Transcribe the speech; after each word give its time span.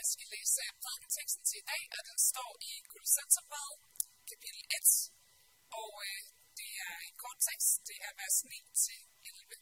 Jeg 0.00 0.08
skal 0.14 0.28
læse 0.36 0.62
prædikenteksten 0.82 1.44
til 1.48 1.58
i 1.62 1.66
dag, 1.72 1.82
og 1.96 2.02
den 2.08 2.18
står 2.30 2.50
i 2.68 2.70
Kolossenserbrevet, 2.90 3.78
kapitel 4.30 4.62
1. 4.78 5.12
Og 5.80 5.92
øh, 6.06 6.20
det 6.58 6.70
er 6.88 6.94
en 7.08 7.16
kort 7.22 7.40
tekst, 7.48 7.72
det 7.88 7.98
er 8.06 8.12
vers 8.20 8.38
9 8.52 8.58
til 8.84 9.00
11. 9.30 9.56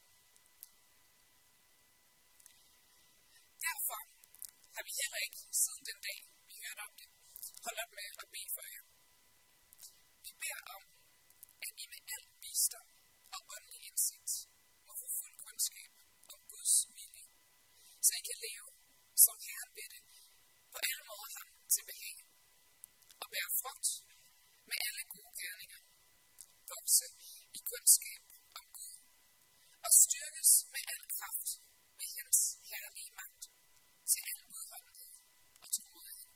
Derfor 3.66 4.00
har 4.74 4.82
vi 4.86 4.92
heller 5.00 5.20
ikke 5.26 5.40
siden 5.62 5.82
den 5.90 6.00
dag, 6.08 6.20
vi 6.48 6.54
hørte 6.64 6.82
om 6.88 6.92
det, 7.00 7.08
holdt 7.64 7.80
op 7.84 7.92
med 7.98 8.08
at 8.22 8.28
bede 8.34 8.50
for 8.56 8.64
jer. 8.74 8.84
Vi 10.24 10.30
beder 10.42 10.62
om, 10.76 10.82
at 11.64 11.70
I 11.82 11.84
med 11.92 12.02
al 12.14 12.24
visdom 12.42 12.88
og 13.34 13.40
åndelig 13.54 13.80
indsigt 13.88 14.32
må 14.86 14.92
få 15.02 15.08
fuld 15.18 15.36
kundskab 15.44 15.92
om 16.32 16.38
Guds 16.52 16.74
vilje, 16.96 17.26
så 18.06 18.10
I 18.20 18.22
kan 18.28 18.38
leve, 18.46 18.68
som 19.24 19.36
Herren 19.46 19.72
ved 19.78 19.88
det, 19.94 20.02
på 21.08 21.14
alle 21.22 21.34
ham 21.36 21.48
til 21.74 21.82
behag, 21.90 22.18
og 23.22 23.26
bære 23.32 23.50
frugt 23.60 23.88
med 24.68 24.76
alle 24.86 25.02
gode 25.14 25.32
gerninger, 25.42 25.80
vokse 26.72 27.06
i 27.56 27.60
kundskab 27.70 28.22
om 28.58 28.64
Gud, 28.76 28.96
og 29.84 29.90
styrkes 30.04 30.50
med 30.72 30.82
al 30.94 31.04
kraft 31.16 31.48
med 31.98 32.08
hans 32.16 32.38
herlige 32.70 33.12
magt 33.20 33.42
til 34.10 34.20
al 34.32 34.40
udholdenhed 34.54 35.12
og 35.62 35.68
tålmodighed. 35.74 36.28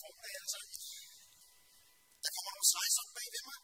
formiddag 0.00 0.32
alle 0.38 0.50
sammen. 0.54 0.76
Der 2.22 2.30
kommer 2.34 2.50
nogle 2.54 2.68
slides 2.72 2.96
op 3.02 3.10
bag 3.16 3.28
ved 3.34 3.42
mig, 3.50 3.58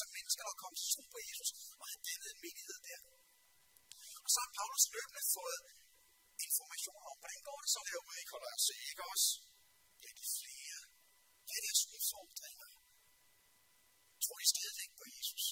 Så 0.00 0.06
der 0.06 0.10
altså 0.10 0.16
mennesker, 0.18 0.42
der 0.48 0.56
kom 0.62 0.74
til 0.78 0.86
tro 0.94 1.02
på 1.14 1.18
Jesus, 1.28 1.50
og 1.80 1.84
han 1.92 2.00
dannede 2.06 2.30
en 2.34 2.40
menighed 2.44 2.78
der. 2.88 3.00
Og 4.24 4.28
så 4.32 4.38
har 4.44 4.50
Paulus 4.58 4.84
løbende 4.94 5.24
fået 5.36 5.60
information 6.48 7.02
om, 7.10 7.16
hvordan 7.20 7.40
går 7.48 7.58
det 7.62 7.70
så 7.74 7.80
derude 7.90 8.18
i 8.24 8.26
Kolosse, 8.32 8.72
ikke 8.90 9.02
også? 9.12 9.28
Ja, 10.02 10.08
de 10.18 10.24
flere. 10.40 10.80
Ja, 11.50 11.56
deres 11.66 11.82
udfordringer. 11.94 12.70
Tror 14.24 14.38
de 14.42 14.46
stadigvæk 14.54 14.90
på 14.98 15.04
Jesus? 15.14 15.44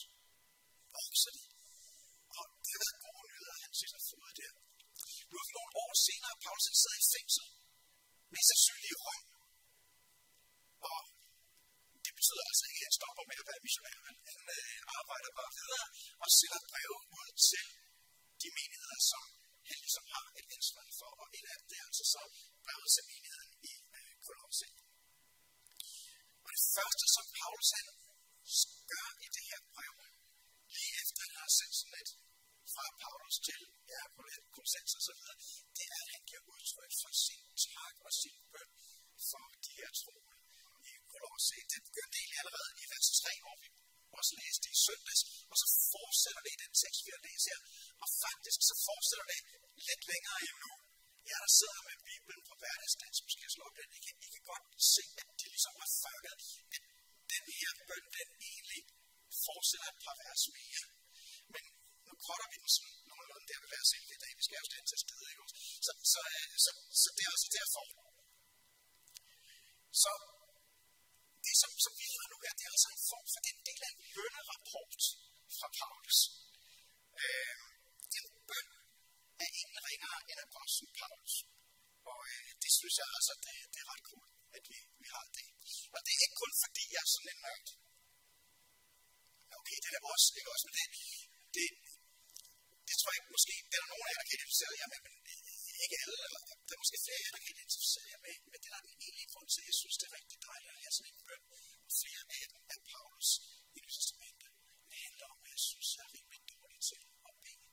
Vokser 0.96 1.32
de? 1.36 1.44
Og 2.38 2.44
det 2.64 2.70
har 2.74 2.82
været 2.84 3.02
gode 3.06 3.24
nyheder, 3.30 3.56
han 3.64 3.72
selv 3.80 3.94
har 3.98 4.04
fået 4.12 4.34
der. 4.40 4.52
Nu 5.28 5.34
er 5.40 5.46
vi 5.48 5.52
nogle 5.58 5.74
år 5.82 5.92
senere, 6.06 6.34
Paulus 6.44 6.64
sidder 6.80 6.98
i 7.02 7.04
fængsel, 7.14 7.46
mest 8.32 8.48
sandsynligt 8.50 8.94
i 8.94 8.98
Rom. 9.04 9.22
Og 10.90 11.00
det 12.04 12.12
betyder 12.18 12.44
altså 12.50 12.64
ikke, 12.70 12.80
at 12.82 12.86
han 12.88 12.98
stopper 13.00 13.24
med 13.30 13.38
at 13.42 13.48
være 13.50 13.64
missionær. 13.66 13.98
Han, 14.08 14.16
han 14.30 14.40
øh, 14.56 14.78
arbejder 14.98 15.30
bare 15.38 15.52
videre 16.32 16.56
og 16.56 16.62
sender 16.62 16.62
breve 16.72 16.96
ud 17.18 17.30
til 17.48 17.64
de 18.42 18.48
menigheder, 18.56 19.00
som 19.10 19.22
han 19.68 19.78
ligesom 19.84 20.04
har 20.14 20.26
et 20.38 20.46
ansvar 20.56 20.88
for. 21.00 21.10
Og 21.22 21.26
et 21.38 21.46
af 21.52 21.56
dem, 21.58 21.66
det 21.70 21.76
er 21.80 21.86
altså 21.90 22.04
så 22.14 22.22
brevet 22.64 22.88
til 22.94 23.04
menigheden 23.10 23.52
i 23.70 23.74
øh, 23.98 24.12
Kolosse. 24.26 24.66
Og 26.44 26.50
det 26.56 26.64
første, 26.76 27.04
som 27.16 27.24
Paulus 27.38 27.68
han 27.78 27.86
gør 28.92 29.08
i 29.24 29.28
det 29.36 29.44
her 29.50 29.60
brev, 29.74 29.94
lige 30.76 30.92
efter 31.02 31.20
han 31.26 31.34
har 31.42 31.50
sendt 31.58 31.74
sådan 31.80 31.98
et 32.02 32.10
fra 32.74 32.84
Paulus 33.04 33.36
til 33.48 33.60
ja, 33.92 34.02
konsens 34.56 34.92
og 34.98 35.02
så 35.08 35.12
videre, 35.18 35.38
det 35.76 35.84
er, 35.94 36.00
at 36.04 36.10
han 36.14 36.22
giver 36.28 36.42
udtryk 36.52 36.92
for 37.02 37.12
sin 37.24 37.44
tak 37.68 37.94
og 38.06 38.12
sin 38.20 38.36
bøn 38.52 38.70
for 39.30 39.44
de 39.64 39.72
her 39.78 39.90
troende 40.00 40.36
i 40.90 40.92
Kolosse. 41.12 41.56
Det 41.72 41.80
begyndte 41.88 42.16
egentlig 42.18 42.38
allerede 42.42 42.70
i 42.82 42.84
vers 42.92 43.08
3, 43.20 43.32
hvor 43.44 43.56
vi 43.62 43.68
også 44.18 44.32
læste 44.40 44.66
i 44.74 44.76
søndags, 44.86 45.22
og 45.50 45.56
så 45.62 45.66
fortsætter 45.92 46.42
det 46.44 46.52
i 46.56 46.62
den 46.64 46.72
tekst, 46.82 47.00
vi 47.06 47.10
har 47.16 47.22
læst 47.28 47.44
her. 47.50 47.60
Og 48.02 48.08
faktisk 48.24 48.58
så 48.68 48.74
fortsætter 48.88 49.26
det 49.32 49.40
lidt 49.88 50.02
længere 50.12 50.38
endnu. 50.48 50.72
Jeg 51.30 51.38
der 51.44 51.52
sidder 51.60 51.82
med 51.88 51.96
Bibelen 52.10 52.42
på 52.48 52.54
hverdagsdags, 52.60 53.18
måske 53.26 53.42
slå 53.54 53.62
op 53.68 53.76
den, 53.80 53.90
I 53.98 54.00
kan, 54.04 54.14
I 54.26 54.28
kan 54.34 54.44
godt 54.52 54.66
se, 54.94 55.04
at 55.20 55.26
det 55.40 55.48
ligesom 55.54 55.74
har 55.82 55.90
fanget, 56.04 56.36
at 56.76 56.82
den 57.34 57.44
her 57.58 57.72
bøn, 57.88 58.04
den 58.18 58.28
egentlig 58.50 58.82
fortsætter 59.46 59.88
et 59.92 59.98
par 60.04 60.16
vers 60.22 60.42
mere. 60.56 60.84
Men 61.54 61.64
nu 62.06 62.12
korter 62.26 62.48
vi 62.52 62.56
den 62.62 62.70
sådan 62.76 62.94
nogenlunde 63.10 63.46
der 63.50 63.58
ved 63.62 63.70
vers 63.76 63.90
11 63.98 64.16
i 64.16 64.20
dag. 64.24 64.32
Vi 64.38 64.44
skal 64.46 64.56
jo 64.62 64.66
stænde 64.70 64.88
til 64.90 64.98
stede, 65.04 65.24
ikke 65.30 65.42
også? 65.44 65.56
Så, 65.86 65.92
så, 66.12 66.20
øh, 66.34 66.48
så, 66.64 66.70
så 67.02 67.08
det 67.16 67.22
er 67.26 67.32
også 67.36 67.50
derfor. 67.58 67.84
Så 70.02 70.12
det, 71.46 71.54
som, 71.62 71.70
som 71.84 71.92
vi 72.00 72.06
har 72.14 72.26
nu 72.32 72.36
her, 72.44 72.52
det 72.58 72.64
er 72.66 72.74
altså 72.76 72.90
en 72.94 73.02
form 73.10 73.26
for 73.32 73.40
en 73.50 73.60
del 73.68 73.80
af 73.86 73.90
en 73.94 74.02
bønnerapport 74.14 75.02
fra 75.58 75.68
Paulus. 75.78 76.18
Øh, 77.22 77.56
den 78.14 78.24
bøn 78.48 78.68
er 79.44 79.48
ingen 79.60 79.78
ringere 79.88 80.18
end 80.30 80.38
apostlen 80.46 80.90
Paulus. 81.00 81.34
Og 82.10 82.18
øh, 82.32 82.48
det 82.62 82.70
synes 82.78 82.94
jeg 83.00 83.08
altså, 83.16 83.32
det, 83.44 83.56
det 83.72 83.78
er 83.82 83.88
ret 83.92 84.04
cool, 84.10 84.26
at 84.56 84.64
vi, 84.70 84.78
vi 85.02 85.08
har 85.14 85.24
det. 85.38 85.46
Og 85.94 86.00
det 86.04 86.12
er 86.14 86.20
ikke 86.24 86.40
kun 86.42 86.52
fordi, 86.64 86.84
jeg 86.94 87.02
er 87.06 87.10
sådan 87.14 87.32
en 87.34 87.40
nørd. 87.46 87.68
Okay, 89.58 89.78
det 89.84 89.90
er 89.98 90.02
også, 90.14 90.26
ikke 90.38 90.50
også, 90.54 90.66
men 90.68 90.74
det, 90.78 90.88
det, 91.56 91.66
det 92.88 92.94
tror 93.00 93.12
jeg 93.16 93.24
måske, 93.34 93.54
det 93.70 93.76
er 93.76 93.82
der 93.82 93.90
nogen 93.92 94.06
af 94.06 94.10
jer, 94.12 94.18
der 94.20 94.26
kan 94.28 94.36
identificere 94.36 94.80
jer 94.80 94.90
med, 94.92 95.00
men 95.06 95.14
øh, 95.30 95.41
ikke 95.84 95.98
alle, 96.04 96.18
eller 96.26 96.40
det 96.48 96.52
der 96.68 96.74
er 96.76 96.82
måske 96.84 97.04
flere, 97.06 97.20
jeg 97.24 97.32
kan 97.44 97.54
identificere 97.54 98.08
jer 98.12 98.20
med, 98.26 98.36
men 98.50 98.58
det 98.62 98.70
er 98.76 98.82
den 98.86 98.94
egentlige 99.04 99.30
grund 99.32 99.48
til, 99.52 99.60
at 99.62 99.68
jeg 99.70 99.76
synes, 99.80 99.96
det 99.98 100.06
er 100.08 100.14
rigtig 100.18 100.38
dejligt 100.48 100.72
at 100.74 100.80
have 100.82 100.94
sådan 100.96 101.10
en 101.12 101.20
bøn. 101.26 101.42
Og 101.86 101.92
flere 102.00 102.22
af 102.38 102.44
dem 102.52 102.62
er 102.74 102.78
Paulus 102.90 103.30
i 103.76 103.78
Nye 103.82 103.94
Testamentet. 103.96 104.50
Det 104.90 104.98
handler 105.06 105.26
om, 105.32 105.38
at 105.44 105.50
jeg 105.54 105.62
synes, 105.70 105.88
jeg 105.96 106.04
er 106.08 106.12
rimelig 106.16 106.42
dårlig 106.52 106.80
til 106.90 107.02
at 107.28 107.34
bede. 107.44 107.66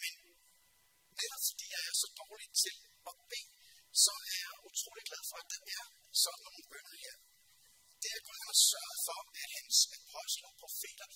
Men 0.00 0.14
netop 1.20 1.42
fordi 1.48 1.66
jeg 1.74 1.82
er 1.90 1.94
så 2.02 2.08
dårlig 2.22 2.48
til 2.64 2.76
at 3.10 3.16
bede, 3.30 3.50
så 4.04 4.12
er 4.30 4.36
jeg 4.44 4.54
utrolig 4.70 5.04
glad 5.10 5.22
for, 5.30 5.38
at 5.42 5.48
der 5.52 5.60
er 5.78 5.84
sådan 6.24 6.42
nogle 6.46 6.64
bønder 6.70 6.96
her. 7.04 7.16
Det 8.02 8.10
er 8.16 8.20
Gud 8.26 8.40
har 8.48 8.56
sørget 8.70 9.00
for, 9.08 9.20
at 9.42 9.48
hans 9.56 9.76
apostler 9.96 10.48
og 10.52 10.56
profeter 10.62 11.08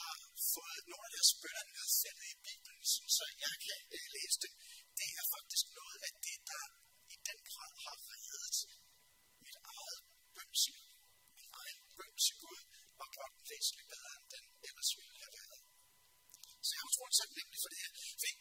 har 0.00 0.16
fået 0.54 0.82
nogle 0.90 1.06
af 1.08 1.12
deres 1.16 1.32
bønder 1.42 1.64
nedsættet 1.76 2.26
i 2.32 2.36
Bibelen, 2.46 2.82
sådan 2.92 3.12
så 3.18 3.24
jeg 3.44 3.54
kan 3.66 3.80
øh, 3.96 4.06
læse 4.16 4.38
det. 4.44 4.52
Det 5.00 5.10
er 5.20 5.26
faktisk 5.34 5.66
noget 5.78 5.98
af 6.08 6.12
det, 6.26 6.38
der 6.50 6.64
i 7.14 7.16
den 7.28 7.38
grad 7.50 7.72
har 7.84 7.96
reddet 8.08 8.56
mit 9.46 9.58
eget 9.74 10.00
bønsliv. 10.34 10.86
Min 11.36 11.48
egen 11.62 11.80
bøn 11.96 12.14
til 12.24 12.36
Gud 12.42 12.60
var 12.98 13.08
gjort 13.14 13.34
væsentligt 13.50 13.88
bedre, 13.92 14.12
end 14.18 14.26
den 14.34 14.44
ellers 14.68 14.90
ville 14.98 15.16
have 15.22 15.34
været. 15.38 15.60
Så 16.64 16.70
jeg 16.74 16.82
er 16.82 16.88
utrolig 16.90 17.16
taknemmelig 17.20 17.60
for 17.62 17.70
det 17.72 17.80
her. 17.82 17.92
Fordi, 18.20 18.34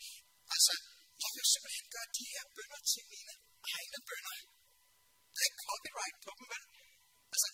altså, 0.55 0.73
jeg 1.21 1.29
vil 1.35 1.45
simpelthen 1.53 1.87
gøre 1.95 2.09
de 2.17 2.25
her 2.33 2.45
bønder 2.55 2.81
til 2.91 3.03
mine 3.13 3.33
egne 3.75 3.99
bønder. 4.09 4.37
Der 5.33 5.39
er 5.41 5.47
ikke 5.49 5.63
copyright 5.69 6.17
på 6.25 6.31
dem, 6.37 6.47
vel? 6.53 6.63
Altså, 7.33 7.49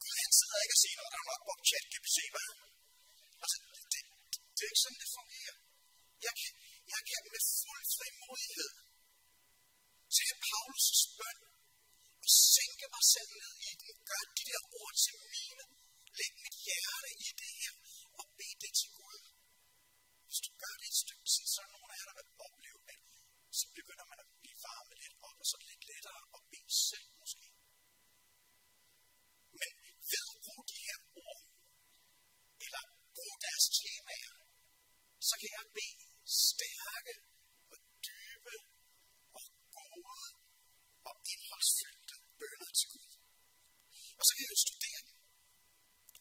Gud 0.00 0.14
han 0.22 0.32
sidder 0.38 0.58
ikke 0.64 0.76
og 0.76 0.80
siger 0.82 0.98
at 1.06 1.12
der 1.14 1.20
er 1.22 1.28
nok 1.30 1.42
brugt 1.46 1.64
chat 1.68 1.84
kan 1.92 2.02
vi 2.06 2.10
se, 2.18 2.24
hvad? 2.34 2.48
Altså, 3.42 3.56
det, 3.92 4.02
det, 4.32 4.40
det, 4.56 4.62
er 4.64 4.70
ikke 4.72 4.84
sådan, 4.84 5.00
det 5.02 5.10
fungerer. 5.18 5.56
Jeg 6.26 6.34
kan, 6.40 6.50
jeg 6.94 7.02
kan 7.08 7.20
med 7.34 7.42
fuld 7.60 7.84
frimodighed 7.96 8.70
tage 10.16 10.36
Paulus' 10.46 11.04
bøn 11.18 11.38
og 12.24 12.30
sænke 12.54 12.86
mig 12.94 13.04
selv 13.14 13.30
ned 13.42 13.54
i 13.68 13.72
den. 13.80 13.90
Gør 14.10 14.24
de 14.36 14.42
der 14.50 14.62
ord 14.80 14.94
til 15.04 15.16
mine. 15.34 15.64
Læg 16.18 16.32
mit 16.44 16.56
hjerte 16.66 17.10
i 17.26 17.28
det 17.40 17.52
her 17.60 17.74
og 18.18 18.24
bed 18.38 18.54
det 18.62 18.72
til 18.80 18.90
Gud. 18.98 19.20
Hvis 20.26 20.40
du 20.46 20.50
gør 20.62 20.74
det 20.80 20.88
et 20.92 20.98
stykke 21.04 21.26
tid, 21.32 21.46
så 21.54 21.58
er 21.66 21.70
nogen 21.74 21.90
af 21.92 21.96
jer, 21.98 22.06
der 22.10 22.16
vil 22.18 22.28
opleve, 22.46 22.80
at 22.92 23.00
så 23.58 23.66
begynder 23.78 24.06
man 24.10 24.18
at 24.24 24.28
blive 24.42 24.58
varmet 24.68 24.96
lidt 25.02 25.16
op, 25.28 25.36
og 25.42 25.46
så 25.52 25.56
lidt 25.70 25.82
lettere 25.90 26.22
at 26.36 26.42
bede 26.50 26.72
selv 26.88 27.08
måske. 27.20 27.46
Men 29.60 29.70
ved 30.10 30.24
at 30.32 30.38
bruge 30.44 30.64
de 30.72 30.78
her 30.86 30.98
ord, 31.24 31.42
eller 32.64 32.82
bruge 33.16 33.36
deres 33.46 33.64
temaer, 33.80 34.34
så 35.32 35.36
kan 35.42 35.50
jeg 35.58 35.66
bede 35.78 36.06
stærke 36.46 37.14
og 37.72 37.78
dybe 38.06 38.54
og 39.36 39.44
gode 39.76 40.18
og 41.08 41.14
indholdsfyldte 41.32 42.16
bønder 42.40 42.70
til 42.78 42.88
Gud. 42.92 43.12
Og 44.18 44.22
så 44.26 44.30
kan 44.34 44.42
jeg 44.44 44.52
jo 44.54 44.60
studere 44.68 45.02
dem, 45.08 45.16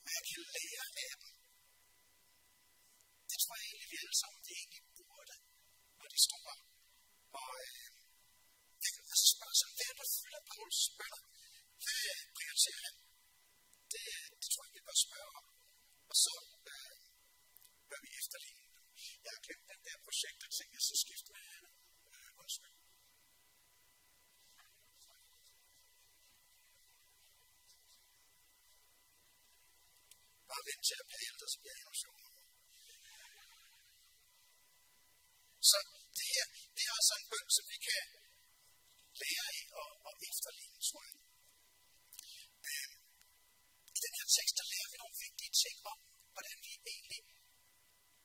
og 0.06 0.10
jeg 0.16 0.24
kan 0.30 0.42
lære 0.56 0.86
af 1.06 1.14
dem. 1.22 1.32
Det 3.30 3.38
tror 3.44 3.56
jeg 3.60 3.66
egentlig, 3.70 3.90
vi 3.92 3.98
alle 4.04 4.18
sammen 4.22 4.42
det 4.48 4.54
egentlig 4.62 4.84
burde, 4.98 5.36
når 6.00 6.08
de 6.14 6.20
står 6.28 6.44
her. 6.50 6.62
Og 7.40 7.50
øh, 7.66 7.88
jeg 8.84 8.90
kan 8.94 9.04
altså 9.14 9.28
spørge 9.36 9.56
sig, 9.60 9.70
hvad 9.76 9.88
er 9.92 9.96
der 10.00 10.08
fylder 10.18 10.42
Pauls 10.52 10.82
bønder? 10.98 11.22
Hvad 11.84 12.10
prioriterer 12.38 12.82
han? 12.88 12.96
Det, 13.92 14.06
det 14.42 14.50
tror 14.54 14.64
jeg, 14.66 14.74
vi 14.78 14.82
bør 14.88 15.00
spørge 15.08 15.32
om. 15.40 15.46
Og 16.12 16.16
så 16.24 16.34
øh, 16.74 16.96
bør 17.90 18.02
vi 18.06 18.12
efterligne. 18.22 18.61
Jeg 19.26 19.32
har 19.36 19.42
kendt 19.48 19.64
den 19.72 19.82
der 19.88 19.98
projekt, 20.06 20.40
og 20.46 20.52
tænker 20.58 20.76
jeg 20.78 20.86
så 20.90 20.96
skifte 21.04 21.30
med 21.36 21.46
øh, 22.14 22.30
undskyld. 22.42 22.76
Bare 30.50 30.64
vent 30.70 30.84
til 30.88 30.98
at 31.02 31.08
blive 31.10 31.24
ældre, 31.30 31.46
så 31.54 31.58
bliver 31.62 31.76
jeg 31.76 31.82
endnu 31.84 31.96
sjovere. 32.04 32.32
Så 35.70 35.78
det 36.18 36.28
her, 36.34 36.46
det 36.76 36.84
er 36.90 36.94
altså 37.00 37.14
en 37.20 37.28
bøn, 37.32 37.48
som 37.58 37.66
vi 37.72 37.78
kan 37.88 38.04
lære 39.22 39.46
af 39.58 39.64
og, 39.82 39.90
og 40.08 40.14
efterligne, 40.30 40.80
tror 40.88 41.04
jeg. 41.10 41.18
Øh, 42.70 42.90
I 43.96 44.00
den 44.06 44.14
her 44.18 44.28
tekst, 44.38 44.56
der 44.60 44.66
lærer 44.72 44.90
vi 44.92 44.98
nogle 45.04 45.18
vigtige 45.26 45.54
ting 45.64 45.78
om, 45.92 46.00
hvordan 46.34 46.58
vi 46.66 46.74
egentlig 46.94 47.22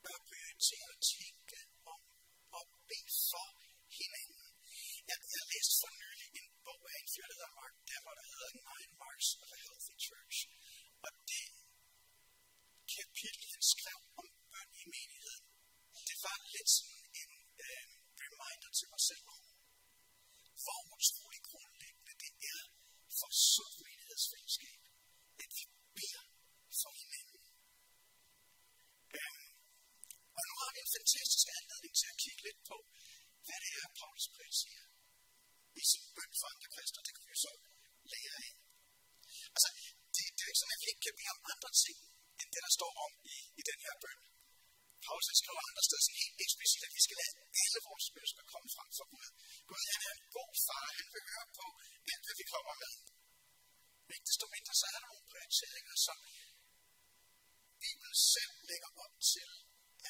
bør 0.04 0.18
til 0.66 0.80
at 0.92 0.98
tænke 1.14 1.58
om 1.92 2.02
og 2.58 2.64
bede 2.88 3.12
for 3.30 3.50
hinanden. 3.98 4.46
Jeg, 5.08 5.18
jeg 5.34 5.44
læste 5.52 5.74
for 5.82 5.90
nylig 6.02 6.28
en 6.40 6.48
bog 6.64 6.82
af 6.92 6.96
en 7.02 7.08
fyr, 7.12 7.26
der 7.30 7.36
hedder 7.38 7.54
Mark 7.60 7.74
Dapper, 7.88 8.14
der 8.18 8.26
hedder 8.32 8.50
Nine 8.68 8.94
Marks 9.02 9.28
of 9.42 9.48
a 9.56 9.58
Healthy 9.64 9.96
Church. 10.06 10.38
Og 11.06 11.10
det 11.30 11.46
kapitel, 12.94 13.44
han 13.54 13.62
skrev 13.74 13.98
om 14.20 14.28
bøn 14.50 14.70
i 14.82 14.84
menigheden, 14.94 15.46
det 16.08 16.16
var 16.26 16.36
lidt 16.54 16.70
sådan 16.78 17.06
en 17.22 17.32
øh, 17.66 17.86
reminder 18.22 18.70
til 18.78 18.86
mig 18.92 19.02
selv 19.10 19.24
om, 19.34 19.42
hvor 20.62 20.80
utrolig 20.94 21.42
grundlæggende 21.50 22.14
det 22.22 22.32
er 22.54 22.62
for 23.18 23.30
sund 23.52 23.74
menighedsfællesskab, 23.84 24.80
at 25.42 25.50
vi 25.56 25.64
beder 25.96 26.24
for 26.80 26.92
hinanden. 27.00 27.40
Øhm, 29.18 29.46
og 30.36 30.42
nu 30.48 30.52
har 30.60 30.70
vi 30.74 30.78
en 30.86 30.92
fantastisk 30.98 31.46
anledning 31.58 31.85
til 32.00 32.08
at 32.12 32.20
kigge 32.24 32.42
lidt 32.46 32.60
på, 32.70 32.76
hvad 33.46 33.58
det 33.64 33.72
er, 33.80 33.86
Paulus 33.98 34.26
prioriterer 34.34 34.86
i 35.80 35.82
sin 35.90 36.04
bøn 36.16 36.32
for 36.40 36.46
andre 36.52 36.68
kristne. 36.74 37.04
Det 37.06 37.12
kan 37.14 37.24
vi 37.26 37.32
jo 37.34 37.40
så 37.46 37.52
lære 38.12 38.32
af. 38.44 38.50
Altså, 39.54 39.68
det, 40.14 40.24
det 40.36 40.42
er 40.44 40.50
ikke 40.50 40.62
sådan, 40.62 40.76
at 40.76 40.82
vi 40.82 40.88
ikke 40.92 41.04
kan 41.06 41.16
bede 41.18 41.32
om 41.36 41.40
andre 41.52 41.70
ting, 41.84 41.98
end 42.40 42.48
det, 42.52 42.62
der 42.66 42.72
står 42.78 42.92
om 43.06 43.12
i, 43.34 43.36
i 43.60 43.62
den 43.70 43.78
her 43.86 43.94
bøn. 44.04 44.20
Paulus 45.04 45.28
skriver 45.42 45.62
andre 45.68 45.84
steder 45.86 46.04
sådan 46.04 46.22
helt 46.24 46.38
eksplicit, 46.44 46.82
at 46.88 46.94
vi 46.96 47.02
skal 47.06 47.18
lade 47.20 47.34
alle 47.62 47.80
vores 47.88 48.06
ønsker 48.20 48.44
komme 48.52 48.68
frem 48.76 48.90
for 48.98 49.06
Gud. 49.12 49.28
Gud 49.68 49.82
han 49.92 50.00
er 50.08 50.14
en 50.18 50.26
god 50.38 50.52
far, 50.66 50.86
han 50.98 51.08
vil 51.14 51.24
høre 51.32 51.48
på 51.58 51.66
alt, 52.10 52.24
hvad 52.26 52.36
vi 52.40 52.46
kommer 52.54 52.74
med. 52.82 52.94
Men 54.04 54.12
ikke 54.16 54.28
desto 54.30 54.46
mindre, 54.54 54.74
så 54.80 54.84
er 54.88 54.92
der 54.94 55.10
nogle 55.10 55.26
prioriteringer, 55.32 55.96
som 56.06 56.18
Bibelen 57.82 58.16
selv 58.34 58.52
lægger 58.70 58.90
op 59.04 59.14
til, 59.32 59.48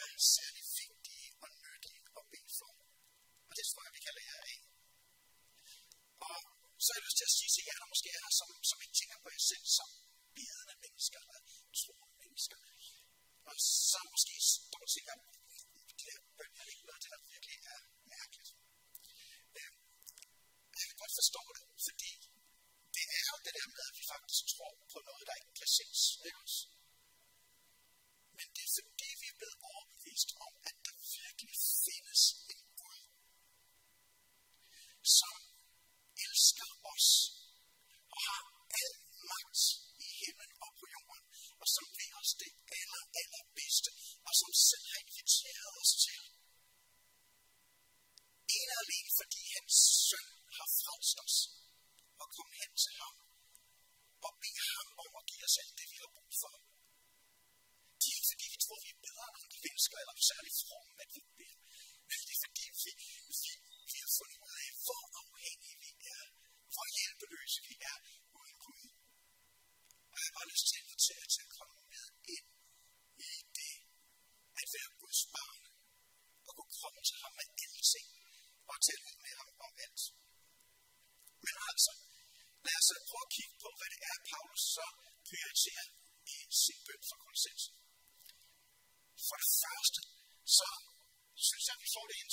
er 0.03 0.09
særlig 0.35 0.65
fint 0.77 1.07
og 1.45 1.49
nyttige 1.65 2.01
at 2.19 2.25
bede 2.33 2.51
for. 2.59 2.73
Og 3.46 3.46
det 3.57 3.65
tror 3.71 3.83
jeg, 3.87 3.95
vi 3.97 4.03
kan 4.07 4.15
lære 4.21 4.39
af. 4.53 4.59
Og 6.31 6.39
så 6.83 6.89
har 6.91 6.99
jeg 6.99 7.07
lyst 7.07 7.19
til 7.19 7.29
at 7.31 7.37
sige 7.39 7.53
til 7.55 7.67
jer, 7.69 7.79
der 7.83 7.93
måske 7.93 8.09
er 8.17 8.21
her, 8.25 8.33
som, 8.41 8.49
som 8.71 8.79
ikke 8.85 8.97
tænker 9.01 9.17
på 9.23 9.29
jer 9.35 9.43
selv 9.51 9.67
som 9.79 9.89
bedende 10.37 10.77
mennesker, 10.85 11.19
eller 11.25 11.41
troende 11.81 12.17
mennesker. 12.23 12.57
Og 13.49 13.55
så 13.91 13.99
måske 14.13 14.35
står 14.55 14.83
og 14.87 14.91
tænker, 14.97 15.15
det 15.99 16.07
der 16.09 16.19
bøn 16.39 16.53
er 16.61 16.67
ikke 16.73 16.87
noget, 16.89 17.03
det 17.05 17.11
der 17.15 17.23
virkelig 17.33 17.59
er 17.75 17.81
mærkeligt. 18.15 18.51
Øh, 19.59 19.73
jeg 20.79 20.85
kan 20.89 20.97
godt 21.03 21.15
forstå 21.21 21.43
det, 21.57 21.65
fordi 21.87 22.11
det 22.97 23.05
er 23.19 23.25
jo 23.31 23.37
det 23.47 23.55
der 23.59 23.69
med, 23.75 23.83
at 23.91 23.95
vi 23.99 24.05
faktisk 24.15 24.43
tror 24.53 24.73
på 24.93 24.99
noget, 25.09 25.25
der 25.29 25.35
ikke 25.41 25.55
kan 25.61 25.71
ses. 25.79 26.01
Ikke 26.27 26.39
også? 26.45 26.61
Men 28.37 28.47
det 28.55 28.63
er 28.69 28.73
fordi, 28.79 29.09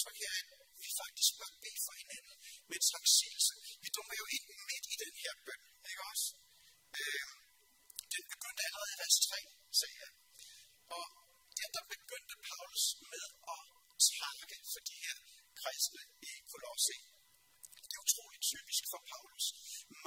så 0.04 0.10
herren, 0.22 0.48
vi 0.84 0.90
faktisk 1.02 1.32
bør 1.40 1.52
bede 1.64 1.80
for 1.86 1.94
hinanden 2.02 2.36
med 2.70 2.76
en 2.80 2.88
slags 2.92 3.12
sigelse. 3.20 3.54
Vi 3.84 3.88
dumper 3.96 4.16
jo 4.22 4.26
ind 4.36 4.46
midt 4.70 4.86
i 4.94 4.96
den 5.04 5.14
her 5.22 5.34
bøn, 5.46 5.62
ikke 5.90 6.04
også? 6.12 6.28
Øh, 7.00 7.26
den 8.14 8.24
begyndte 8.34 8.62
allerede 8.68 8.92
i 8.96 9.00
vers 9.04 9.18
3, 9.28 9.38
sagde 9.80 9.98
jeg. 10.04 10.12
Og 10.98 11.06
der, 11.58 11.68
der 11.76 11.84
begyndte 11.96 12.36
Paulus 12.50 12.86
med 13.12 13.26
at 13.54 13.64
takke 14.20 14.56
for 14.74 14.82
de 14.90 14.96
her 15.04 15.16
kristne 15.62 16.04
i 16.30 16.32
Kolosse. 16.52 16.96
Det 17.84 17.94
er 17.98 18.02
utroligt 18.06 18.46
typisk 18.54 18.84
for 18.92 19.02
Paulus. 19.12 19.46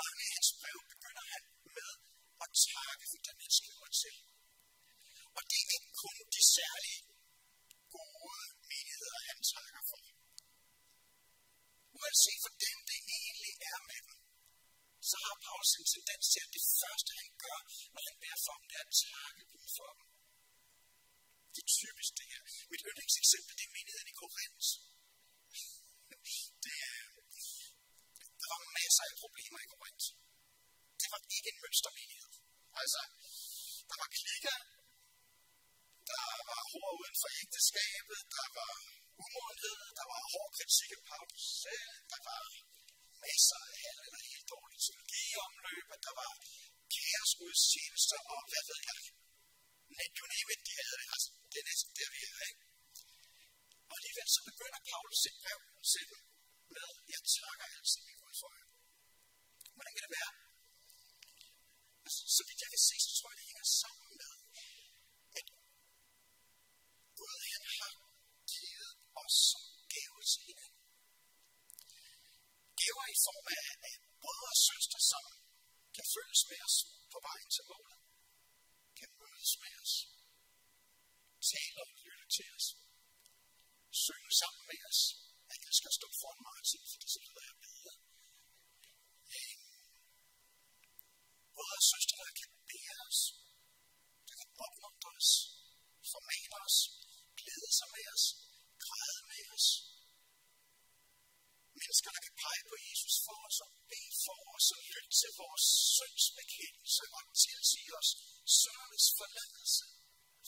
Mange 0.00 0.20
af 0.26 0.30
hans 0.36 0.50
breve 0.58 0.82
begynder 0.92 1.24
han 1.32 1.42
med 1.76 1.90
at 2.44 2.50
takke 2.72 3.04
for 3.12 3.18
den, 3.26 3.36
han 3.44 3.52
skriver 3.60 3.90
til. 4.02 4.16
Og 5.36 5.42
det 5.50 5.58
er 5.62 5.68
ikke 5.76 5.92
kun 6.02 6.16
de 6.36 6.42
særlige 6.56 7.00
se, 12.26 12.32
hvordan 12.42 12.76
det 12.90 13.00
egentlig 13.20 13.54
er 13.72 13.78
med 13.90 14.00
dem, 14.08 14.18
så 15.08 15.16
har 15.24 15.34
Paulus 15.46 15.72
en 15.80 15.88
tendens 15.94 16.26
til, 16.32 16.40
at 16.46 16.50
det 16.56 16.64
første, 16.80 17.10
han 17.20 17.30
gør, 17.44 17.60
når 17.92 18.02
han 18.08 18.16
beder 18.22 18.40
for 18.46 18.54
dem, 18.58 18.66
det 18.70 18.76
er 18.80 18.86
at 18.88 18.94
takke 19.04 19.42
Gud 19.52 19.68
for 19.78 19.90
dem. 19.98 20.06
Det 21.54 21.60
er 21.64 21.70
typisk 21.82 22.10
det 22.18 22.26
her. 22.32 22.42
Mit 22.72 22.82
yndlingseksempel, 22.88 23.52
det 23.58 23.64
er 23.68 23.72
menigheden 23.76 24.12
i 24.12 24.16
Korinth. 24.22 24.68
Det 26.64 26.74
er, 26.92 27.02
der 28.40 28.48
var 28.52 28.60
masser 28.78 29.04
af 29.10 29.16
problemer 29.24 29.58
i 29.64 29.68
Korinth. 29.74 30.06
Det 31.00 31.08
var 31.12 31.20
ikke 31.36 31.48
en 31.52 31.60
mønstermenighed. 31.64 32.32
Altså, 32.82 33.00
der 33.88 33.96
var 34.02 34.08
klikker, 34.20 34.56
der 36.10 36.24
var 36.50 36.62
hård 36.72 36.92
uden 37.00 37.16
for 37.22 37.30
ægteskabet, 37.42 38.20
der 38.36 38.46
var 38.58 38.72
umodenhed, 39.24 39.78
der 39.98 40.06
var 40.12 40.20
hård 40.32 40.50
kritik 40.56 40.90
af 40.96 41.02
Paulus 41.10 41.44
selv, 41.64 41.90
der 42.12 42.20
var 42.28 42.42
masser 43.24 43.60
af 43.70 43.76
halv 43.84 44.00
eller 44.06 44.20
helt 44.30 44.46
dårlige 44.54 44.80
teologiomløb, 44.84 45.88
der 46.06 46.14
var 46.20 46.30
kaosgudstjenester 46.94 48.18
og 48.34 48.40
hvad 48.50 48.64
ved 48.70 48.80
jeg. 48.90 49.00
Net 49.98 50.12
you 50.18 50.26
name 50.32 50.50
it, 50.54 50.60
de 50.66 50.72
havde 50.80 50.96
det. 51.00 51.08
Altså, 51.14 51.30
det 51.50 51.58
er 51.62 51.66
næsten 51.70 51.90
der, 51.98 52.08
vi 52.14 52.20
er, 52.30 52.38
ikke? 52.50 52.62
Og 53.88 53.94
alligevel 53.98 54.28
så 54.34 54.40
begynder 54.50 54.80
Paulus 54.90 55.18
sit 55.24 55.36
brev 55.42 55.58
selv 55.94 56.12
med, 56.74 56.88
jeg 57.14 57.22
takker 57.36 57.66
altid 57.74 58.00
min 58.06 58.18
Gud 58.22 58.34
for 58.42 58.50
jer. 58.58 58.68
Hvordan 59.76 59.92
kan 59.94 60.04
det 60.06 60.12
være? 60.18 60.32
Altså, 62.06 62.22
så 62.36 62.42
vidt 62.46 62.62
jeg 62.64 62.70
kan 62.74 62.82
se, 62.88 62.96
så 63.04 63.10
tror 63.18 63.30
jeg, 63.30 63.38
det 63.40 63.46
hænger 63.50 63.68
sammen 63.82 64.10
med, 64.20 64.32
at 65.38 65.46
Gud 67.18 67.36
han 67.52 67.62
har 67.78 68.05
os 69.24 69.36
som 69.50 69.62
gave 69.94 70.18
til 70.30 70.42
hinanden. 70.48 70.84
Gaver 72.80 73.06
i 73.14 73.16
form 73.26 73.46
af, 73.58 73.66
af 73.88 73.94
brødre 74.22 74.50
og 74.54 74.60
søstre, 74.68 74.98
som 75.10 75.24
kan 75.96 76.06
følges 76.14 76.42
med 76.50 76.60
os 76.68 76.76
på 77.12 77.18
vejen 77.28 77.50
til 77.54 77.64
målet. 77.70 78.00
Kan 78.98 79.10
mødes 79.20 79.52
med 79.62 79.74
os. 79.82 79.94
Tale 81.50 81.78
og 81.84 81.88
lytte 82.04 82.26
til 82.36 82.48
os. 82.56 82.66
Synge 84.04 84.32
sammen 84.40 84.64
med 84.70 84.80
os. 84.90 85.00
at 85.52 85.58
Jeg 85.66 85.74
skal 85.78 85.92
stå 85.98 86.08
foran 86.20 86.40
mig 86.46 86.60
til, 86.70 86.82
fordi 86.92 87.06
så 87.14 87.20
lyder 87.26 87.44
jeg 87.48 87.56
bedre. 87.66 87.94
Brødre 91.54 91.78
og 91.80 91.86
søstre, 91.92 92.16
der 92.22 92.34
kan 92.40 92.50
bære 92.70 92.98
os. 93.08 93.20
Der 94.28 94.34
kan 94.40 94.48
opmuntre 94.64 95.10
os. 95.20 95.30
Formane 96.12 96.56
os. 96.66 96.76
Glæde 97.40 97.70
sig 97.78 97.88
med 97.96 98.06
os. 98.14 98.24
Græde 99.36 99.48
med 99.48 99.56
os. 99.58 99.68
Mennesker, 101.80 102.10
der 102.16 102.22
kan 102.26 102.34
pege 102.44 102.62
på 102.70 102.76
Jesus 102.88 103.14
for 103.26 103.38
os 103.48 103.58
og 103.64 103.70
bede 103.90 104.12
for 104.24 104.38
os 104.54 104.66
og 104.76 104.80
lytte 104.92 105.12
til 105.20 105.30
vores 105.42 105.64
synds 105.96 106.26
bekendelse 106.38 107.02
og 107.16 107.22
tilsige 107.44 107.90
os 108.00 108.10
syndernes 108.58 109.06
forladelse 109.18 109.84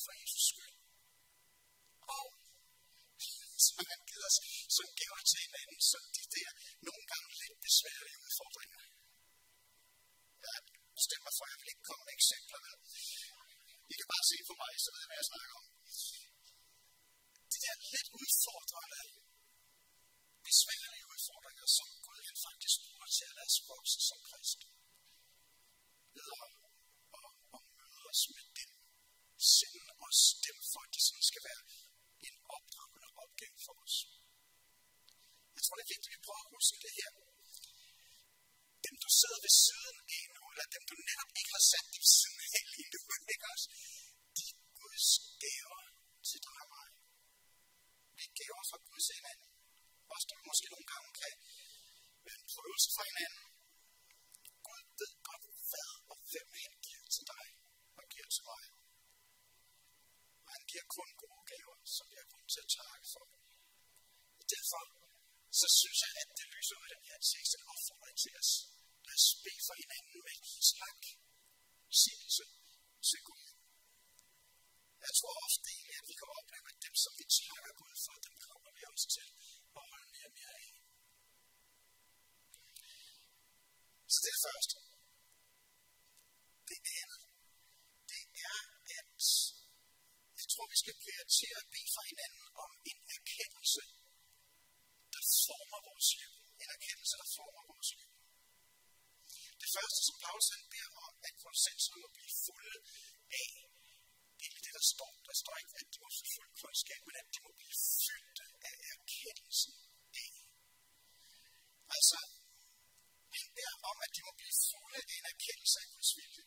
for 0.02 0.12
Jesus 0.20 0.44
skyld. 0.50 0.74
Og 2.16 2.26
som 3.66 3.84
han 3.92 4.00
giver 4.10 4.26
os 4.30 4.38
som 4.76 4.88
gaver 5.00 5.22
til 5.30 5.40
hinanden, 5.46 5.78
så 5.90 5.96
de 6.16 6.24
der 6.34 6.50
nogle 6.88 7.04
gange 7.12 7.28
lidt 7.42 7.58
besværlige 7.66 8.18
udfordringer. 8.24 8.80
Jeg 10.46 10.58
bestemmer 10.98 11.30
for, 11.36 11.44
at 11.46 11.50
jeg 11.52 11.58
vil 11.60 11.72
ikke 11.72 11.86
komme 11.88 12.04
med 12.06 12.14
eksempler. 12.20 12.60
Men 12.64 13.92
I 13.92 13.94
kan 13.98 14.08
bare 14.14 14.26
se 14.30 14.36
på 14.48 14.54
mig, 14.62 14.72
så 14.82 14.88
ved 14.92 15.00
jeg, 15.02 15.08
hvad 15.10 15.20
jeg 15.22 15.30
snakker 15.32 15.56
om 15.62 15.68
er 17.70 17.76
lidt 17.92 18.08
udfordrende, 18.20 19.02
besværlige 20.48 21.06
udfordringer, 21.12 21.66
som 21.76 21.88
Gud 22.04 22.20
han 22.28 22.36
faktisk 22.46 22.76
bruger 22.84 23.08
til 23.16 23.24
at 23.30 23.34
lade 23.38 23.50
os 23.52 23.58
vokse 23.72 23.98
som 24.08 24.18
kristne. 24.28 24.68
Ved 26.16 26.28
at, 26.44 26.52
at, 27.18 27.32
at 27.56 27.62
møde 27.78 28.00
os 28.12 28.22
med 28.34 28.46
dem. 28.58 28.70
sende 29.56 29.92
os 30.06 30.20
dem 30.46 30.58
for, 30.70 30.80
at 30.86 30.90
det 30.94 31.02
sådan 31.06 31.26
skal 31.30 31.42
være 31.50 31.62
en 32.28 32.36
opdragende 32.56 33.08
opgave 33.22 33.58
for 33.66 33.74
os. 33.84 33.96
Jeg 35.54 35.62
tror, 35.62 35.76
det 35.76 35.84
er 35.86 35.92
vigtigt, 35.94 36.10
at 36.10 36.14
vi 36.16 36.26
prøver 36.26 36.44
at 36.46 36.52
huske 36.56 36.78
det 36.84 36.92
her. 36.98 37.10
Dem, 38.84 38.94
du 39.04 39.08
sidder 39.18 39.40
ved 39.46 39.54
siden 39.66 39.96
af 40.16 40.24
nu, 40.36 40.42
eller 40.52 40.66
dem, 40.74 40.82
du 40.90 40.94
netop 41.08 41.30
ikke 41.40 41.52
har 41.56 41.64
sat 41.72 41.86
ved 41.94 42.04
siden 42.18 42.40
af 42.56 42.64
lige 42.74 42.90
nu, 42.94 43.00
ikke 43.34 43.46
også? 43.54 43.66
De 44.36 44.42
er 44.52 44.56
Guds 44.78 45.08
gaver 45.42 45.82
til 46.28 46.40
dig 46.46 46.60
og 48.22 48.28
gaver 48.38 48.64
fra 48.70 48.78
Gud 48.86 49.00
til 49.06 49.14
hinanden. 49.20 49.48
Også 50.14 50.26
der 50.30 50.48
måske 50.50 50.66
nogle 50.74 50.88
gange 50.92 51.10
kan 51.20 51.32
være 52.24 52.38
en 52.40 52.46
prøvelse 52.52 52.88
for 52.96 53.04
hinanden. 53.10 53.44
Gud 54.66 54.82
ved 55.00 55.12
godt, 55.28 55.44
hvad 55.70 55.90
og 56.12 56.16
hvem 56.30 56.48
han 56.62 56.72
giver 56.86 57.06
til 57.14 57.24
dig 57.32 57.46
og 57.98 58.04
giver 58.12 58.28
til 58.36 58.44
mig. 58.50 58.64
Og 60.44 60.50
han 60.56 60.64
giver 60.70 60.86
kun 60.96 61.08
gode 61.22 61.42
gaver, 61.52 61.76
som 61.96 62.06
jeg 62.16 62.24
kun 62.34 62.44
til 62.52 62.60
at 62.64 62.70
takke 62.78 63.06
for. 63.14 63.26
Og 64.40 64.44
derfor 64.54 64.82
så 65.60 65.66
synes 65.80 65.98
jeg, 66.04 66.12
at 66.22 66.28
det 66.38 66.46
lyser 66.54 66.76
ud 66.80 66.86
af 66.86 66.92
den 66.94 67.04
her 67.10 67.18
tekst 67.32 67.52
at 67.58 67.62
opfordrer 67.72 68.16
til 68.22 68.32
os. 68.40 68.50
Lad 69.06 69.16
os 69.20 69.28
bede 69.44 69.62
for 69.66 69.74
hinanden 69.82 70.18
med 70.26 70.36
snak, 70.70 71.02
sigelse 72.02 72.44
til 73.08 73.20
Gud. 73.28 73.57
Jeg 75.04 75.12
tror 75.18 75.34
ofte 75.46 75.66
egentlig, 75.74 75.96
at 76.00 76.06
vi 76.10 76.14
kan 76.20 76.28
opleve, 76.38 76.66
at 76.72 76.78
dem, 76.86 76.94
som 77.04 77.12
vi 77.18 77.24
takker 77.38 77.72
Gud 77.80 77.94
for, 78.04 78.14
dem 78.26 78.34
kommer 78.46 78.70
vi 78.76 78.82
også 78.92 79.06
til 79.16 79.28
at 79.78 79.82
holde 79.90 80.08
mere 80.14 80.28
og 80.30 80.34
mere 80.38 80.52
af. 80.62 80.68
Så 84.12 84.18
det 84.22 84.28
er 84.30 84.36
det 84.38 84.44
første. 84.48 84.76
Det 86.70 86.80
andet, 87.00 87.22
det 88.12 88.24
er, 88.50 88.58
at 88.98 89.20
jeg 90.38 90.46
tror, 90.52 90.66
vi 90.74 90.78
skal 90.82 90.96
prioritere 91.04 91.56
at 91.62 91.68
bede 91.74 91.90
for 91.96 92.04
hinanden 92.10 92.46
om 92.64 92.70
en 92.90 93.00
erkendelse, 93.16 93.82
der 95.14 95.22
former 95.46 95.80
vores 95.88 96.08
liv. 96.20 96.32
En 96.62 96.70
erkendelse, 96.78 97.14
der 97.22 97.28
former 97.38 97.62
vores 97.72 97.90
liv. 98.00 98.12
Det 99.62 99.68
første, 99.76 100.00
som 100.08 100.16
Paulus 100.24 100.48
han 100.54 100.64
beder 100.74 100.92
om, 101.08 101.14
at 101.28 101.34
vores 101.34 101.42
kolossenserne 101.42 101.98
må 102.02 102.08
blive 102.16 102.34
fulde 102.46 102.76
af, 103.42 103.50
ikke 104.46 104.60
det, 104.64 104.72
der 104.78 104.84
står. 104.94 105.12
Der 105.28 105.36
står 105.42 105.54
ikke, 105.60 105.74
at 105.82 105.88
de 105.92 105.98
må 106.04 106.08
få 106.18 106.24
fuld 106.34 106.50
kundskab, 106.62 107.00
men 107.08 107.16
at 107.22 107.28
de 107.34 107.38
må 107.44 107.50
blive 107.58 107.76
fyldte 108.04 108.44
af 108.68 108.74
erkendelsen 108.94 109.74
af. 110.24 110.32
Altså, 111.96 112.18
han 113.36 113.46
beder 113.56 113.76
om, 113.90 113.96
at 114.06 114.10
de 114.16 114.20
må 114.26 114.32
blive 114.40 114.56
fulde 114.68 115.00
af 115.10 115.16
en 115.18 115.26
erkendelse 115.34 115.76
af 115.82 115.88
Guds 115.94 116.12
vilje. 116.18 116.44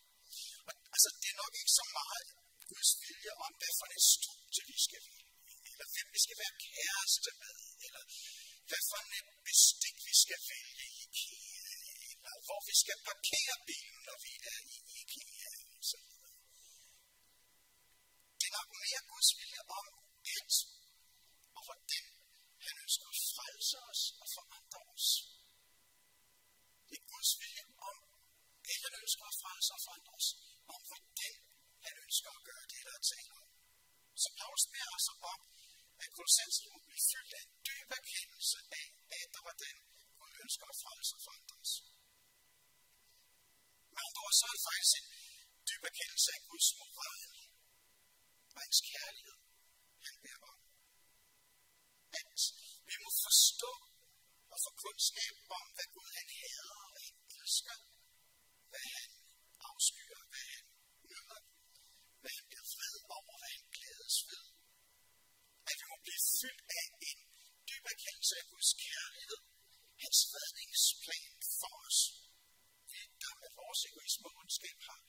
Og, 0.68 0.72
altså, 0.94 1.08
det 1.20 1.28
er 1.32 1.38
nok 1.42 1.54
ikke 1.60 1.74
så 1.80 1.86
meget 1.98 2.28
Guds 2.70 2.92
vilje 3.02 3.32
om, 3.46 3.52
hvad 3.60 3.72
for 3.80 3.88
en 3.96 4.04
studie 4.16 4.62
vi 4.72 4.78
skal 4.86 5.02
vælge, 5.10 5.32
eller 5.70 5.86
hvem 5.92 6.08
vi 6.14 6.20
skal 6.24 6.38
være 6.42 6.54
kæreste 6.68 7.30
med, 7.42 7.56
eller 7.86 8.02
hvad 8.68 8.82
for 8.90 9.00
et 9.18 9.28
bestik 9.48 9.96
vi 10.08 10.14
skal 10.24 10.40
vælge 10.52 10.84
i 10.98 11.02
IKEA, 11.04 11.74
eller 12.12 12.34
hvor 12.46 12.60
vi 12.68 12.74
skal 12.82 12.98
parkere 13.10 13.56
bilen, 13.68 14.00
når 14.08 14.18
vi 14.26 14.32
er 14.52 14.58
i 14.74 14.78
IKEA. 15.00 15.52
Så 15.88 15.96
det 18.38 18.46
er 18.50 18.54
nok 18.58 18.70
mere 18.84 19.00
Guds 19.12 19.30
vilje 19.38 19.51
om, 19.80 19.86
at 20.36 20.52
og 21.56 21.62
hvordan 21.66 22.04
han 22.66 22.74
ønsker 22.84 23.06
at 23.12 23.18
frelse 23.36 23.76
os 23.90 24.02
og 24.22 24.28
forandre 24.36 24.80
os. 24.94 25.06
Det 26.88 26.96
er 27.00 27.04
Guds 27.12 27.32
vilje 27.40 27.64
om, 27.90 27.98
at 28.70 28.78
han 28.84 28.94
ønsker 29.02 29.24
at 29.30 29.36
frelse 29.42 29.70
og 29.76 29.80
forandre 29.86 30.12
os, 30.20 30.28
om 30.74 30.80
hvordan 30.88 31.34
han 31.86 31.94
ønsker 32.06 32.30
at 32.38 32.42
gøre 32.48 32.66
det, 32.72 32.80
der 32.86 32.94
er 32.98 33.04
tale 33.12 33.32
om. 33.42 33.48
Så 34.22 34.28
Paulus 34.38 34.64
beder 34.72 34.90
os 34.98 35.08
om, 35.32 35.40
at 36.02 36.08
Kolossensen 36.16 36.66
må 36.72 36.78
blive 36.86 37.02
fyldt 37.10 37.32
af 37.38 37.42
en 37.46 37.52
dyb 37.68 37.88
erkendelse 38.00 38.58
af, 38.80 38.86
at 39.20 39.30
og 39.36 39.42
hvordan 39.44 39.76
den, 39.78 39.78
Gud 40.18 40.32
ønsker 40.44 40.66
at 40.72 40.78
frelse 40.84 41.12
og 41.18 41.22
forandre 41.26 41.56
os. 41.64 41.72
Men 43.92 43.98
andre 44.06 44.20
ord, 44.26 44.34
så 44.38 44.44
er 44.48 44.52
det 44.56 44.64
faktisk 44.68 44.94
en 45.00 45.08
dyb 45.68 45.82
erkendelse 45.90 46.28
af 46.36 46.40
Guds 46.50 46.68
moral 46.80 47.32
og 48.54 48.60
hans 48.64 48.80
kærlighed, 48.90 49.41
men 50.04 50.14
det 50.24 50.36
var, 50.44 50.56
at 52.18 52.40
vi 52.88 52.96
må 53.04 53.10
forstå 53.26 53.72
og 54.52 54.58
få 54.64 54.70
kundskab 54.84 55.34
om, 55.58 55.66
hvad 55.76 55.88
Gud 55.94 56.10
han 56.18 56.28
hader 56.40 56.80
og 56.86 57.00
han 57.06 57.16
elsker, 57.40 57.76
hvad 58.70 58.86
han 58.96 59.10
afskyer, 59.70 60.22
hvad 60.30 60.46
han 60.54 60.64
nyder, 61.08 61.40
hvad 62.20 62.32
han 62.38 62.44
bliver 62.50 62.66
vred 62.74 62.96
over, 63.16 63.34
hvad 63.40 63.52
han 63.58 63.66
glædes 63.76 64.16
ved. 64.30 64.44
At 65.70 65.76
vi 65.80 65.84
må 65.90 65.96
blive 66.06 66.22
fyldt 66.38 66.62
af 66.78 66.86
en 67.08 67.18
dyb 67.68 67.84
erkendelse 67.94 68.34
af 68.40 68.44
Guds 68.52 68.72
kærlighed, 68.86 69.40
hans 70.02 70.20
redningsplan 70.34 71.36
for 71.60 71.74
os. 71.86 72.00
Der 73.22 73.34
med 73.42 73.50
vores 73.60 73.80
egoisme 73.88 74.26
og 74.30 74.34
ondskab 74.40 74.78
har 74.88 75.00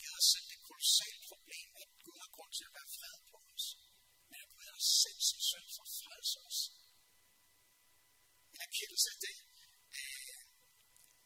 givet 0.00 0.16
os 0.20 0.28
selv 0.32 0.46
det 0.52 0.60
kolossale 0.68 1.20
problem, 1.30 1.68
at 1.82 1.88
Gud 2.04 2.16
har 2.22 2.30
grund 2.36 2.52
til 2.56 2.64
at 2.68 2.74
være 2.78 2.90
fred 2.96 3.16
på 3.30 3.38
os. 3.54 3.66
Gud 4.60 4.72
har 4.76 4.84
sendt 5.02 5.22
sin 5.28 5.42
søn 5.50 5.66
for 5.74 5.84
at 5.88 5.94
frelse 6.00 6.38
os. 6.48 6.58
En 8.54 8.60
erkendelse 8.68 9.08
af 9.14 9.18
det. 9.26 9.36
Øh, 9.98 10.40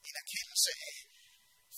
en 0.09 0.17
erkendelse 0.23 0.71
af 0.89 0.97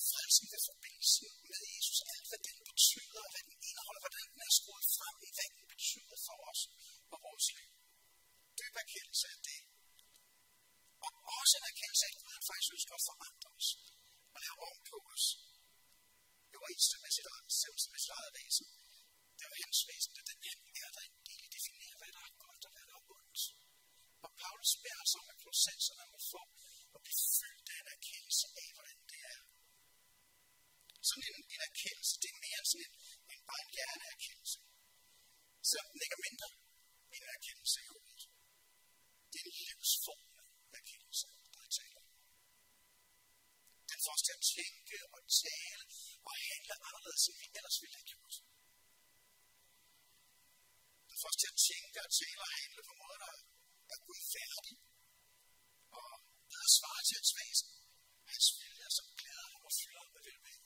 frelsen 0.08 0.46
ved 0.52 0.60
forbindelsen 0.70 1.28
med 1.50 1.60
Jesus. 1.72 1.98
Alt 2.12 2.26
hvad 2.30 2.40
den 2.48 2.58
betyder, 2.70 3.22
hvad 3.32 3.44
den 3.48 3.58
indeholder, 3.68 4.02
hvordan 4.04 4.26
den 4.32 4.40
er 4.48 4.52
skruet 4.58 4.86
frem 4.96 5.16
i, 5.26 5.28
hvad 5.36 5.48
den 5.56 5.64
betyder 5.74 6.16
for 6.26 6.36
os 6.50 6.60
og 7.12 7.18
vores 7.26 7.46
liv. 7.58 7.70
Dyb 8.58 8.74
erkendelse 8.84 9.26
af 9.34 9.38
det. 9.48 9.60
Og 11.06 11.12
også 11.40 11.54
en 11.60 11.66
erkendelse 11.72 12.04
af, 12.06 12.12
at 12.14 12.20
Gud 12.22 12.38
faktisk 12.50 12.70
ønsker 12.76 12.94
at 12.98 13.06
forandre 13.10 13.48
os 13.58 13.68
og 14.34 14.38
lave 14.44 14.56
oven 14.66 14.82
på 14.90 14.96
os 15.14 15.24
i 16.52 16.54
overensstemmelse 16.60 17.88
med 17.92 18.00
sit 18.04 18.14
eget 18.18 18.32
væsen. 18.38 18.66
Det 19.36 19.44
er 19.46 19.54
hans 19.64 19.80
væsen, 19.88 20.10
det 20.14 20.22
er 20.24 20.28
den, 20.30 20.40
han 20.50 20.58
er 20.86 20.90
der 20.96 21.15
Og 24.66 24.70
Paulus 24.70 24.84
bærer 24.84 25.02
os 25.06 25.14
om, 25.20 25.26
at 25.32 25.38
processerne 25.46 26.04
må 26.12 26.18
få 26.34 26.42
at 26.96 27.00
blive 27.04 27.20
fyldt 27.38 27.68
af 27.74 27.78
en 27.82 27.88
erkendelse 27.96 28.46
af, 28.62 28.68
hvordan 28.76 28.98
det 29.10 29.20
er. 29.34 29.40
Sådan 31.08 31.24
en, 31.30 31.38
en 31.54 31.62
erkendelse, 31.70 32.14
det 32.22 32.28
er 32.34 32.38
mere 32.44 32.58
end 32.60 32.68
sådan 32.70 32.84
en, 32.86 32.94
en 33.32 33.40
bare 33.48 33.62
en 33.64 33.70
hjerneerkendelse. 33.76 34.58
Selvom 35.68 35.88
den 35.92 36.00
ikke 36.04 36.16
er 36.18 36.26
mindre 36.28 36.48
end 37.12 37.20
en 37.26 37.32
erkendelse 37.38 37.76
i 37.84 37.88
hovedet. 37.94 38.22
Det 39.30 39.38
er 39.40 39.46
en 39.48 39.54
livsformende 39.68 40.44
erkendelse, 40.80 41.26
der 41.54 41.60
er 41.66 41.70
tale 41.78 41.96
om. 42.02 42.08
Den 43.90 43.98
får 44.04 44.14
os 44.16 44.24
til 44.26 44.34
at 44.38 44.44
tænke 44.56 44.96
og 45.14 45.20
tale 45.44 45.84
og 46.28 46.34
handle 46.48 46.74
anderledes, 46.88 47.22
end 47.28 47.36
vi 47.42 47.46
ellers 47.58 47.76
ville 47.82 47.96
have 48.00 48.10
gjort. 48.12 48.34
Den 51.10 51.16
får 51.20 51.30
os 51.32 51.38
til 51.42 51.50
at 51.52 51.58
tænke 51.68 51.98
og 52.06 52.10
tale 52.20 52.40
og 52.46 52.50
handle 52.60 52.80
på 52.88 52.94
måder, 53.02 53.20
der 53.24 53.32
er 53.96 54.04
Gud 54.08 54.20
færdig. 54.36 54.74
Og 56.00 56.10
bedre 56.50 56.70
svarer 56.78 57.02
til 57.06 57.16
hans 57.20 57.32
væsen. 57.40 57.70
Hans 58.32 58.46
vilje, 58.58 58.88
som 58.96 59.06
glæder 59.20 59.46
ham 59.52 59.62
og 59.68 59.72
fylder 59.80 60.00
ham 60.04 60.12
med 60.16 60.22
velbehag. 60.28 60.64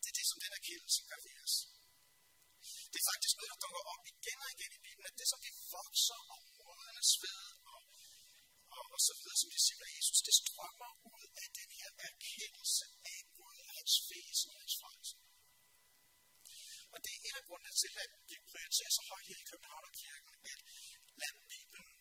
Det 0.00 0.08
er 0.12 0.16
det, 0.18 0.26
som 0.30 0.38
den 0.44 0.52
erkendelse 0.60 1.00
gør 1.08 1.20
ved 1.26 1.36
os. 1.46 1.56
Det 2.92 2.98
er 3.02 3.06
faktisk 3.12 3.34
noget, 3.36 3.52
der 3.52 3.60
dukker 3.64 3.82
op 3.92 4.04
igen 4.12 4.38
og 4.44 4.50
igen 4.54 4.72
i 4.78 4.80
Bibelen, 4.86 5.10
at 5.10 5.18
det, 5.20 5.28
som 5.32 5.40
vi 5.46 5.50
vokser 5.76 6.20
og 6.32 6.38
modernes 6.50 7.12
ved 7.22 7.42
og, 7.72 7.80
og, 8.76 8.82
og 8.94 9.00
så 9.06 9.12
videre, 9.18 9.38
som 9.40 9.50
discipler 9.56 9.88
af 9.90 9.96
Jesus, 9.96 10.20
det 10.26 10.34
strømmer 10.42 10.90
ud 11.14 11.24
af 11.42 11.48
den 11.58 11.70
her 11.78 11.90
erkendelse 12.08 12.84
af 13.12 13.18
Gud 13.36 13.56
og 13.64 13.70
hans 13.78 13.94
væsen 14.10 14.50
og 14.54 14.60
hans 14.62 14.76
frelse. 14.80 15.14
Og 16.94 16.98
det 17.04 17.10
er 17.14 17.20
en 17.28 17.36
af 17.40 17.44
grundene 17.48 17.74
til, 17.82 17.92
at 18.04 18.10
vi 18.30 18.36
prioriterer 18.50 18.92
så 18.96 19.02
højt 19.10 19.26
her 19.30 19.38
i 19.44 19.48
København 19.50 19.84
og 19.90 19.94
kirken, 20.02 20.32
at 20.52 20.60
lad 21.20 21.34
Bibelen 21.50 21.92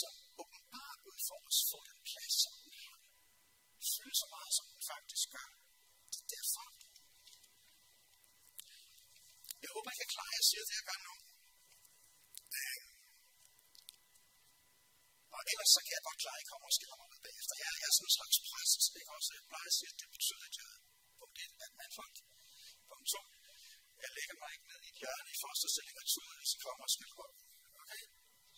som 0.00 0.14
åbenbart 0.42 0.98
Gud 1.04 1.18
for 1.28 1.38
os 1.48 1.58
få 1.70 1.78
den 1.90 2.00
plads, 2.10 2.34
som 2.44 2.54
den 2.62 2.74
har. 2.84 2.98
Fylde 3.92 4.16
så 4.22 4.26
meget, 4.34 4.52
som 4.58 4.66
den 4.72 4.82
faktisk 4.92 5.26
gør. 5.34 5.48
Det 6.12 6.20
er 6.22 6.28
derfor. 6.34 6.66
Jeg 9.62 9.70
håber, 9.74 9.90
jeg 9.92 9.98
kan 10.00 10.10
klare, 10.14 10.32
at 10.32 10.38
jeg 10.40 10.46
siger 10.50 10.64
det, 10.68 10.74
jeg 10.80 10.86
gør 10.90 11.00
nu. 11.08 11.14
Øhm. 12.58 12.88
Og 15.36 15.40
ellers 15.50 15.70
så 15.74 15.80
kan 15.84 15.92
jeg 15.96 16.04
godt 16.08 16.22
klare, 16.22 16.38
at 16.38 16.44
I 16.44 16.50
kommer 16.52 16.68
og 16.70 16.76
skiller 16.76 16.96
mig 17.00 17.08
med 17.12 17.20
bagefter. 17.26 17.54
Jeg 17.62 17.70
jeg 17.82 17.88
er 17.90 17.94
sådan 17.96 18.08
en 18.10 18.16
slags 18.18 18.36
præst, 18.48 18.80
ikke 19.00 19.12
også? 19.16 19.30
Jeg 19.36 19.44
plejer 19.50 19.68
at 19.72 19.76
sige, 19.78 19.90
at 19.92 19.98
det 20.02 20.08
betyder, 20.16 20.44
at 20.48 20.54
jeg 20.60 20.70
punkt 21.18 21.38
1 21.44 21.64
er 21.64 21.70
mandfolk. 21.78 22.16
Punkt 22.90 23.08
2. 23.12 23.20
Jeg 24.02 24.10
lægger 24.16 24.36
mig 24.42 24.50
ikke 24.54 24.66
ned 24.70 24.80
i 24.86 24.88
et 24.92 24.98
hjørne 25.02 25.30
i 25.34 25.38
første 25.44 25.66
stilling 25.72 25.96
og 26.02 26.06
tuder, 26.12 26.34
hvis 26.40 26.54
I 26.56 26.58
kommer 26.64 26.84
og 26.88 26.92
skiller 26.94 27.16
mig. 27.20 27.30
Okay? 27.32 27.55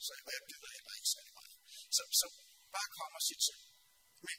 Så 0.04 0.10
jeg, 0.16 0.22
jeg 0.36 0.42
gider 0.50 0.70
heller 0.76 0.94
ikke 0.98 1.10
særlig 1.14 1.34
meget. 1.40 1.56
Så, 1.96 2.02
så 2.20 2.26
bare 2.74 2.88
kom 2.96 3.12
og 3.18 3.22
sig 3.28 3.38
til. 3.46 3.58
Men 4.26 4.38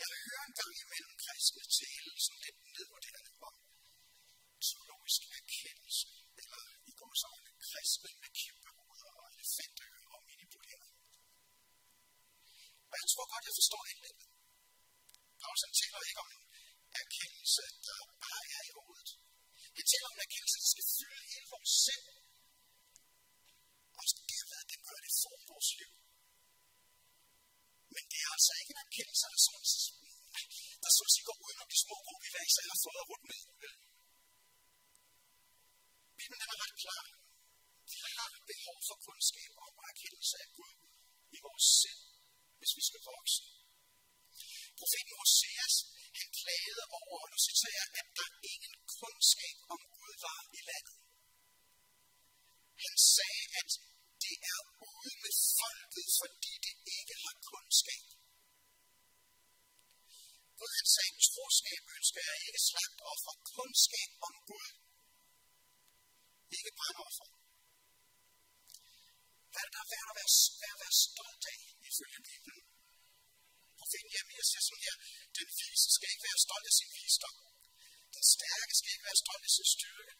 jeg 0.00 0.08
hører 0.24 0.44
en 0.48 0.56
gang 0.60 0.72
imellem 0.84 1.14
kristne 1.24 1.64
tale 1.78 2.12
sådan 2.24 2.42
lidt 2.46 2.58
nedvurderende 2.74 3.32
om 3.48 3.56
teologisk 4.68 5.20
erkendelse, 5.40 6.06
eller 6.40 6.62
i 6.90 6.92
går 7.00 7.14
sammen 7.22 7.52
kristne 7.68 8.10
med 8.22 8.30
kæmpe 8.40 8.68
hoveder 8.76 9.12
og 9.20 9.26
elefantører 9.34 10.04
og 10.14 10.20
minibulærer. 10.28 10.90
Og 12.90 12.96
jeg 13.00 13.08
tror 13.12 13.26
godt, 13.32 13.44
jeg 13.48 13.56
forstår 13.60 13.82
indlægget. 13.92 14.28
Paulus 15.40 15.62
han 15.66 15.74
taler 15.80 16.00
ikke 16.08 16.20
om 16.24 16.30
en 16.36 16.44
erkendelse, 17.02 17.62
der 17.86 17.98
bare 18.24 18.44
er 18.56 18.62
i 18.70 18.72
hovedet. 18.78 19.10
Han 19.76 19.86
taler 19.92 20.06
om 20.10 20.16
en 20.16 20.26
erkendelse, 20.28 20.56
der 20.62 20.70
skal 20.74 20.86
fylde 20.96 21.22
hele 21.32 21.48
vores 21.54 21.72
sind. 21.84 22.06
Og 25.10 25.16
derved, 25.16 25.46
for 25.46 25.52
vores 25.52 25.70
liv. 25.80 25.92
Men 27.94 28.04
det 28.10 28.18
er 28.24 28.30
altså 28.36 28.52
ikke 28.60 28.72
en 28.74 28.84
erkendelse, 28.86 29.24
der 29.32 29.40
sådan, 29.46 29.68
der 30.82 30.90
så 30.96 31.02
at 31.08 31.12
sige 31.14 31.26
går 31.28 31.38
uden 31.44 31.62
om 31.62 31.68
de 31.72 31.78
små 31.84 31.96
grupper, 32.04 32.22
vi 32.24 32.30
hver 32.34 32.46
især 32.50 32.66
har 32.72 32.80
fået 32.84 33.08
rundt 33.10 33.26
med. 33.30 33.40
Bibelen 36.18 36.42
er 36.54 36.58
ret 36.64 36.76
klar. 36.82 37.04
Vi 37.90 37.96
har 38.18 38.30
behov 38.52 38.78
for 38.88 38.96
kundskab 39.06 39.50
om 39.66 39.72
og 39.80 39.86
erkendelse 39.92 40.34
af 40.44 40.48
Gud 40.58 40.74
i 41.36 41.38
vores 41.46 41.66
sind, 41.80 42.02
hvis 42.58 42.72
vi 42.78 42.82
skal 42.88 43.02
vokse. 43.12 43.42
Profeten 44.80 45.14
Hoseas, 45.20 45.74
han 46.18 46.28
klagede 46.40 46.84
over, 47.00 47.16
og 47.24 47.28
nu 47.32 47.38
citerer 47.48 47.86
at 48.00 48.06
der 48.18 48.30
ingen 48.52 48.74
kundskab 48.98 49.56
om 49.74 49.80
Gud 49.96 50.14
var 50.26 50.40
i 50.58 50.60
landet. 50.70 50.98
Han 52.84 52.94
sagde, 53.16 53.44
at 53.60 53.70
det 54.24 54.36
er 54.54 54.60
ud 55.04 55.14
med 55.24 55.34
folket, 55.58 56.08
fordi 56.20 56.52
det 56.64 56.74
ikke 56.98 57.14
har 57.24 57.36
kundskab. 57.50 58.06
Gud 60.58 60.72
han 60.78 60.88
sagde, 60.94 61.14
troskab 61.28 61.82
ønsker 61.96 62.22
jeg 62.28 62.36
ikke 62.46 62.60
slagt 62.70 62.98
offer, 63.12 63.34
kundskab 63.54 64.10
om 64.28 64.34
Gud. 64.48 64.68
Ikke 66.56 66.72
brandoffer. 66.78 67.28
Hvad 69.52 69.64
er 69.68 69.72
der 69.76 69.84
værd 69.92 70.08
at 70.12 70.16
være, 70.20 70.32
værd 70.62 70.76
at 70.76 70.82
være 70.84 70.96
stolt 71.06 71.44
af, 71.52 71.60
ifølge 71.88 72.20
Bibelen? 72.28 72.62
Profeten 73.78 74.10
Jeremia 74.14 74.42
siger 74.50 74.62
sådan 74.66 74.84
her, 74.86 74.96
den 75.38 75.48
vise 75.58 75.88
skal 75.96 76.08
ikke 76.12 76.26
være 76.28 76.44
stolt 76.46 76.66
af 76.70 76.74
sin 76.78 76.90
visdom. 76.98 77.36
Den 78.14 78.24
stærke 78.34 78.72
skal 78.78 78.90
ikke 78.94 79.08
være 79.08 79.22
stolt 79.24 79.44
af 79.48 79.52
sin 79.56 79.68
styrke. 79.76 80.14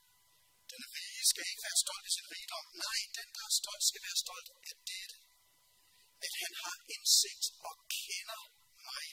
Den 0.72 0.82
rige 0.94 1.24
skal 1.30 1.44
ikke 1.50 1.66
være 1.68 1.82
stolt 1.84 2.04
i 2.08 2.12
sin 2.16 2.28
rigdom. 2.34 2.66
Nej, 2.84 2.98
den, 3.16 3.28
der 3.36 3.44
er 3.50 3.54
stolt, 3.62 3.84
skal 3.90 4.02
være 4.08 4.18
stolt 4.24 4.48
af 4.70 4.76
dette. 4.90 5.18
At 6.26 6.34
han 6.42 6.52
har 6.62 6.76
indsigt 6.94 7.46
og 7.68 7.74
kender 7.98 8.42
mig. 8.88 9.06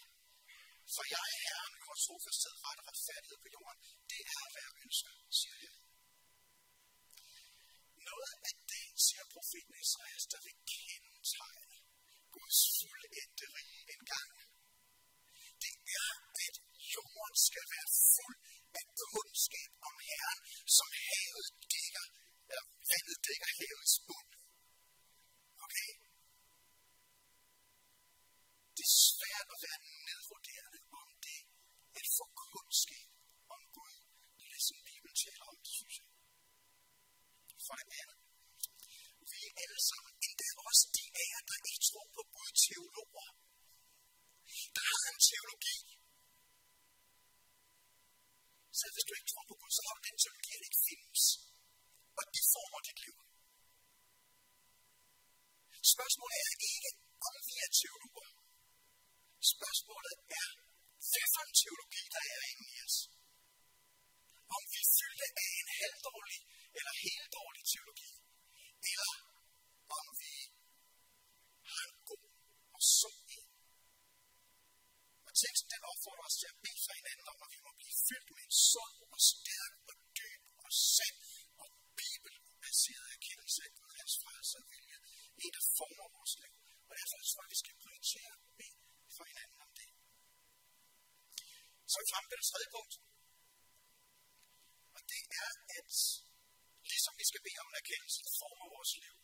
For 0.96 1.04
jeg 1.13 1.26
er 1.34 1.39
Herren, 1.46 1.76
Guds 1.86 2.04
trofasthed, 2.06 2.56
ret 2.65 2.80
og 2.82 2.86
retfærdighed 2.89 3.38
på 3.43 3.50
jorden. 3.56 3.82
Det 4.12 4.22
er, 4.38 4.43
hvad 4.52 4.63
jeg 4.67 4.76
ønsker, 4.86 5.13
siger 5.39 5.58
jeg. 5.65 5.76
Noget 8.10 8.34
af 8.50 8.56
det, 8.72 8.86
siger 9.06 9.26
profeten 9.36 9.74
Esajas, 9.84 10.26
der 10.34 10.39
vil 10.46 10.58
kendetegne 10.76 11.78
Guds 12.36 12.60
fuldendte 12.78 13.46
rige 13.56 13.84
engang. 13.96 14.32
Det 15.63 15.76
er, 16.04 16.12
at 16.46 16.56
jorden 16.96 17.36
skal 17.48 17.65
være 17.76 17.89
fuld 18.15 18.46
som 20.77 20.89
havet 21.07 21.47
dækker, 21.73 22.05
eller 22.49 22.65
vandet 22.89 23.17
dækker 23.27 23.49
havets 23.59 23.95
bund. 24.07 24.31
Okay? 25.65 25.91
Det 28.77 28.85
er 28.91 28.95
svært 29.11 29.47
at 29.53 29.59
være 29.65 29.79
nedvurderende 30.07 30.79
om 31.01 31.09
det, 31.25 31.39
at 31.99 32.05
få 32.17 32.25
kundskab 32.49 33.09
om 33.55 33.61
Gud. 33.75 33.95
Det 34.37 34.43
er 34.47 34.51
det, 34.55 34.63
som 34.69 34.77
Bibelen 34.87 35.17
taler 35.25 35.45
om, 35.51 35.57
det 35.65 35.73
synes 35.79 35.95
jeg. 35.99 36.09
For 37.65 37.75
det 37.79 37.97
andet, 38.01 38.19
vi 39.31 39.39
er 39.49 39.53
alle 39.63 39.81
sammen, 39.89 40.13
endda 40.27 40.47
også 40.67 40.83
de 40.95 41.05
af 41.21 41.25
jer, 41.31 41.43
der 41.49 41.59
ikke 41.69 41.83
tror 41.89 42.07
på 42.17 42.23
Gud, 42.33 42.49
teologer. 42.65 43.29
Der 44.75 44.83
har 44.91 45.03
en 45.11 45.21
teologi. 45.29 45.77
Så 48.79 48.85
hvis 48.93 49.05
du 49.07 49.11
ikke 49.17 49.29
tror 49.31 49.45
på 49.51 49.55
Gud, 49.61 49.71
så 49.77 49.81
har 49.85 49.93
du 49.97 50.01
den 50.09 50.17
teologi, 50.23 50.51
der 50.59 50.67
ikke 50.69 50.83
findes. 50.89 51.23
Og 52.19 52.23
de 52.35 52.41
former 52.53 52.79
dit 52.87 52.99
liv. 53.05 53.15
Spørgsmålet 56.08 56.41
er 56.50 56.56
ikke, 56.74 56.91
om 57.28 57.36
vi 57.48 57.56
er 57.65 57.72
teologer. 57.82 58.32
Spørgsmålet 59.54 60.17
er, 60.41 60.50
hvad 61.12 61.28
for 61.34 61.43
en 61.48 61.56
teologi, 61.62 62.04
der 62.15 62.24
er 62.36 62.41
inde 62.52 62.65
i 62.74 62.78
os. 62.88 62.98
Om 64.56 64.63
vi 64.74 64.82
fyldte 64.98 65.28
af 65.43 65.50
en 65.62 65.70
halvdårlig 65.80 66.39
eller 66.78 66.93
helt 67.06 67.28
dårlig 67.38 67.63
teologi, 67.74 68.13
eller 68.91 69.13
om 70.00 70.06
vi 70.22 70.36
har 71.72 71.84
en 71.89 71.98
god 72.10 72.28
og 72.76 72.82
sund 72.98 73.20
en. 73.38 73.50
Og 75.28 75.32
teksten 75.41 75.70
den 75.74 75.84
opfordrer 75.91 76.28
os 76.30 76.38
til 76.39 76.52
at 76.54 76.60
bede 76.63 76.82
for 76.86 76.93
hinanden 77.00 77.28
om, 77.34 77.39
at 77.46 77.52
vi 77.56 77.60
må 77.65 77.72
blive 77.80 77.98
fyldt 78.08 78.30
med 78.36 78.43
en 78.48 78.56
sund 78.72 78.96
og 79.13 79.20
stærk 79.34 79.74
og 79.89 79.96
dyb 80.17 80.41
og 80.65 80.72
sand 80.96 81.20
og 81.63 81.70
bibelbaseret 82.00 83.08
erkendelse 83.17 83.60
af 83.67 83.72
Guds 83.80 84.13
frelse 84.22 84.58
og 84.62 84.67
vilje. 84.74 85.00
En, 85.43 85.52
der 85.58 85.63
former 85.80 86.08
vores 86.17 86.34
liv. 86.41 86.54
Og 86.89 86.93
derfor 87.00 87.15
tror 87.32 87.43
at 87.45 87.52
vi 87.54 87.60
skal 87.63 87.76
prioritere 87.84 88.32
at 88.38 88.41
bede 88.60 88.80
for 89.15 89.23
hinanden 89.32 89.60
om 89.65 89.71
det. 89.80 89.89
Så 91.89 91.93
er 91.97 92.04
vi 92.04 92.10
fremme 92.12 92.30
ved 92.32 92.38
det 92.41 92.47
tredje 92.52 92.69
punkt. 92.76 92.93
Og 94.95 95.02
det 95.12 95.23
er, 95.43 95.52
at 95.78 95.91
ligesom 96.91 97.13
vi 97.21 97.26
skal 97.32 97.41
bede 97.45 97.60
om 97.63 97.69
en 97.71 97.78
erkendelse, 97.84 98.19
der 98.28 98.34
former 98.41 98.67
vores 98.76 98.93
liv, 99.04 99.15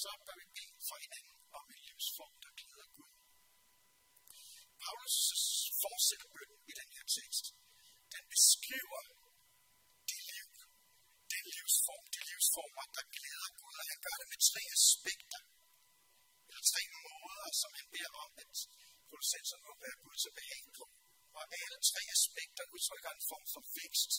så 0.00 0.10
bør 0.26 0.36
vi 0.42 0.46
bede 0.56 0.78
for 0.88 0.96
hinanden 1.04 1.36
om 1.58 1.64
en 1.74 1.80
livsform, 1.88 2.34
der 2.44 2.52
glæder 2.60 2.88
Gud. 2.96 3.12
Paulus 4.82 5.16
fortsætter 5.82 6.28
bønden 6.34 6.60
i 6.70 6.72
den 6.80 6.88
her 6.96 7.04
tekst. 7.18 7.44
Den 8.14 8.24
beskriver 8.34 9.00
den 11.34 11.44
livsform, 11.56 12.04
de 12.14 12.20
livsformer, 12.30 12.84
der 12.96 13.04
glæder 13.16 13.50
Gud, 13.60 13.74
og 13.80 13.84
han 13.90 13.98
gør 14.04 14.16
det 14.20 14.28
med 14.32 14.40
tre 14.50 14.62
aspekter, 14.78 15.40
eller 16.48 16.64
tre 16.72 16.82
måder, 17.06 17.48
som 17.62 17.70
han 17.78 17.86
beder 17.94 18.12
om, 18.24 18.30
at 18.44 18.54
producenten 19.08 19.58
må 19.66 19.72
være 19.84 19.96
Gud 20.04 20.16
til 20.22 20.32
behag 20.38 20.64
på. 20.78 20.84
Og 21.38 21.44
alle 21.60 21.78
tre 21.90 22.02
aspekter 22.16 22.64
udtrykker 22.74 23.10
en 23.16 23.24
form 23.30 23.46
for 23.54 23.62
vækst, 23.78 24.12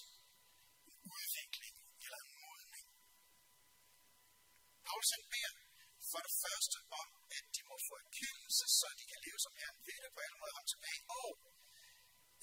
en 0.89 0.98
udvikling 1.15 1.76
eller 2.06 2.20
en 2.26 2.34
modning. 2.43 2.88
Paulus 4.88 5.12
beder 5.34 5.54
for 6.12 6.22
det 6.28 6.34
første 6.43 6.78
om, 7.02 7.10
at 7.38 7.46
de 7.56 7.62
må 7.70 7.76
få 7.88 7.93
erkendelse, 8.06 8.65
så 8.80 8.88
de 9.00 9.06
kan 9.12 9.20
leve 9.26 9.39
som 9.46 9.54
Herren 9.60 9.80
ved 9.88 9.98
det 10.04 10.12
på 10.15 10.20
alle 10.26 10.38
måder 10.41 10.56
ham 10.60 10.67
tilbage. 10.74 11.02
Og, 11.22 11.32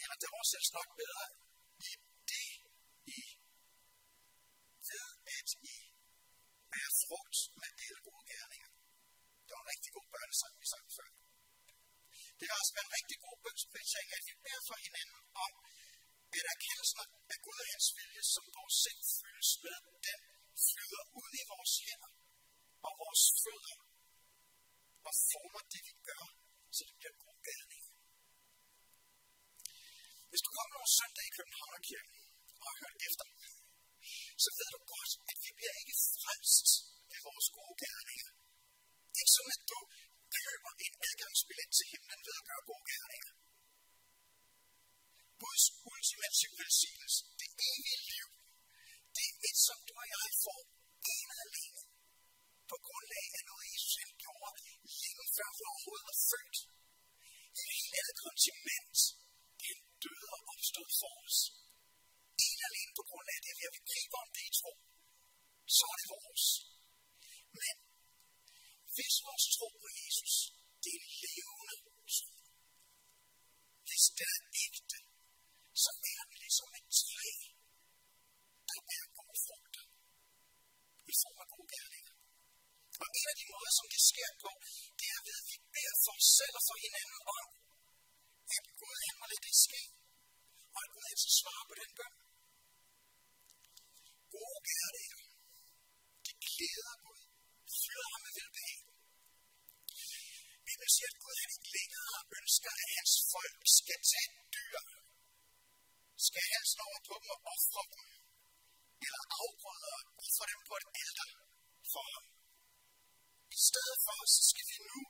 eller 0.03 0.17
det 0.21 0.29
oversættes 0.37 0.73
nok 0.79 0.89
bedre, 1.01 1.27
i 1.89 1.91
det 2.31 2.51
I 3.19 3.21
ved, 4.91 5.09
at 5.39 5.49
I 5.75 5.77
bærer 6.73 6.95
frugt 7.05 7.37
med 7.61 7.71
alle 7.85 8.01
gode 8.09 8.25
gerninger. 8.33 8.71
Det 9.45 9.53
var 9.55 9.63
en 9.65 9.73
rigtig 9.75 9.93
god 9.97 10.07
børnesang, 10.15 10.55
vi 10.63 10.67
sang 10.73 10.87
før. 10.99 11.11
Det 12.45 12.51
kan 12.53 12.63
også 12.63 12.77
være 12.77 12.89
en 12.89 12.97
rigtig 12.99 13.19
god 13.27 13.37
bønskvitering, 13.45 14.09
at 14.19 14.25
vi 14.29 14.35
beder 14.45 14.63
for 14.69 14.77
hinanden 14.87 15.21
om, 15.47 15.53
at 16.39 16.45
erkendelsen 16.55 16.99
af 17.33 17.39
Gud 17.45 17.59
og 17.63 17.69
hans 17.73 17.89
vilje, 17.97 18.23
som 18.35 18.45
vores 18.57 18.77
sind 18.83 19.03
fyldes 19.19 19.51
med, 19.65 19.77
den 20.07 20.21
flyder 20.69 21.03
ud 21.21 21.31
i 21.41 21.45
vores 21.53 21.75
hænder 21.85 22.13
og 22.87 22.93
vores 23.03 23.23
fødder 23.43 23.77
og 25.09 25.15
former 25.31 25.63
det, 25.73 25.83
vi 25.89 25.95
gør, 26.09 26.25
så 26.75 26.81
det 26.89 26.95
bliver 27.01 27.17
god 27.25 27.39
gerning. 27.49 27.83
Hvis 30.31 30.45
du 30.45 30.51
kommer 30.57 30.73
nogle 30.77 30.93
søndag 30.99 31.25
i 31.31 31.37
Københavnerkirken 31.39 32.19
og 32.61 32.67
har 32.71 32.77
hørt 32.83 32.97
efter, 33.09 33.27
så 34.43 34.49
ved 34.59 34.69
du 34.75 34.81
godt, 34.95 35.13
at 35.31 35.37
vi 35.45 35.51
bliver 35.59 35.75
ikke 35.83 35.97
frelst 36.23 36.69
ved 37.11 37.21
vores 37.29 37.49
gode 37.57 37.77
gerninger. 37.85 38.31
Det 39.11 39.19
er 39.19 39.25
ikke 39.25 39.37
sådan, 39.39 39.57
at 39.59 39.65
du 39.73 39.81
køber 40.43 40.73
en 40.87 40.95
adgangsbillet 41.09 41.71
til 41.77 41.87
himlen 41.93 42.21
ved 42.27 42.35
at 42.41 42.47
gøre 42.49 42.63
gode 42.71 42.87
gerninger. 42.93 43.35
Guds 45.43 45.65
ultimative 45.91 46.55
velsignelse, 46.75 47.25
det 47.41 47.49
evige 47.71 48.01
liv, 48.13 48.29
det 49.17 49.25
er 49.31 49.35
et, 49.49 49.59
som 49.67 49.79
du 49.89 49.93
og 50.03 50.07
jeg 50.15 50.29
får 50.45 50.61
for 86.67 86.77
hinanden 86.85 87.21
om, 87.39 87.47
at 88.57 88.65
Gud 88.81 88.97
han 89.07 89.15
må 89.21 89.27
lade 89.33 89.45
det 89.49 89.57
ske. 89.67 89.83
Og 90.75 90.81
at 90.85 90.91
Gud 90.95 91.07
altså 91.13 91.29
svarer 91.41 91.65
på 91.71 91.75
den 91.81 91.91
bøn. 91.99 92.15
Gode 94.35 94.61
gerninger, 94.71 95.21
de 96.27 96.33
glæder 96.47 96.95
Gud, 97.05 97.23
fylder 97.83 98.09
ham 98.13 98.21
med 98.27 98.33
velbehag. 98.39 98.81
Bibelen 100.67 100.93
siger, 100.95 101.09
at 101.13 101.19
Gud 101.23 101.37
han 101.43 101.51
ikke 101.57 101.71
længere 101.77 102.17
ønsker, 102.39 102.73
at 102.83 102.89
hans 102.97 103.15
folk 103.33 103.59
skal 103.79 104.01
tage 104.13 104.31
dyr, 104.55 104.79
skal 106.27 106.45
halsen 106.53 106.81
over 106.87 107.01
på 107.09 107.15
dem 107.21 107.29
og 107.35 107.41
ofre 107.55 107.83
dem, 107.93 108.05
eller 109.07 109.23
afgrøder 109.41 109.97
og 110.09 110.13
ofre 110.25 110.45
dem 110.53 110.61
på 110.69 110.75
et 110.81 110.87
alter 111.03 111.29
for 111.93 112.05
ham. 112.13 112.25
I 113.57 113.59
stedet 113.69 113.99
for, 114.07 114.19
så 114.35 114.43
skal 114.51 114.67
vi 114.71 114.77
nu 114.91 115.01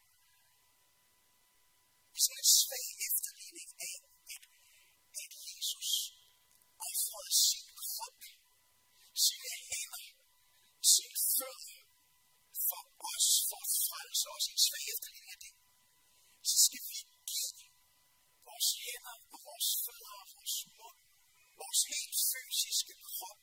sådan 2.22 2.40
en 2.42 2.50
svag 2.60 2.88
efterligning 3.08 3.70
af, 3.90 3.96
at, 4.34 4.44
at 5.22 5.32
Jesus 5.48 5.90
offrede 6.90 7.32
sin 7.48 7.68
krop, 7.84 8.20
sine 9.26 9.52
hænder, 9.70 10.04
sin 10.94 11.12
fødder 11.34 11.74
for 12.68 12.82
os, 13.12 13.26
for 13.48 13.60
at 13.66 13.72
frelse 13.88 14.26
os 14.36 14.46
i 14.48 14.52
en 14.56 14.62
svag 14.66 14.84
efterligning 14.94 15.32
af 15.34 15.40
det, 15.44 15.54
så 16.50 16.56
skal 16.66 16.82
vi 16.90 16.98
give 17.32 17.58
vores 18.48 18.68
hænder 18.84 19.16
og 19.34 19.38
vores 19.48 19.68
fødder 19.84 20.14
og 20.22 20.28
vores 20.36 20.56
mund, 20.78 20.98
vores 21.60 21.80
helt 21.92 22.16
fysiske 22.30 22.94
krop, 23.10 23.40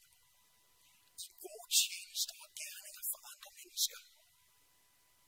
de 1.20 1.28
gode 1.46 1.70
tjenester 1.82 2.36
og 2.44 2.50
gerninger 2.62 3.06
for 3.12 3.20
andre 3.32 3.52
mennesker. 3.60 4.02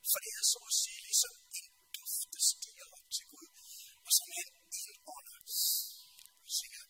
For 0.10 0.20
det 0.24 0.32
er 0.40 0.46
så 0.54 0.60
at 0.70 0.76
sige 0.82 1.02
ligesom 1.08 1.36
en 1.60 1.73
duft, 2.04 2.24
der 2.34 2.42
stiger 2.52 2.88
op 2.98 3.08
til 3.16 3.26
Gud, 3.34 3.50
og 4.06 4.12
som 4.18 4.28
han 4.38 4.50
indånder 4.82 5.42
siger, 6.58 6.84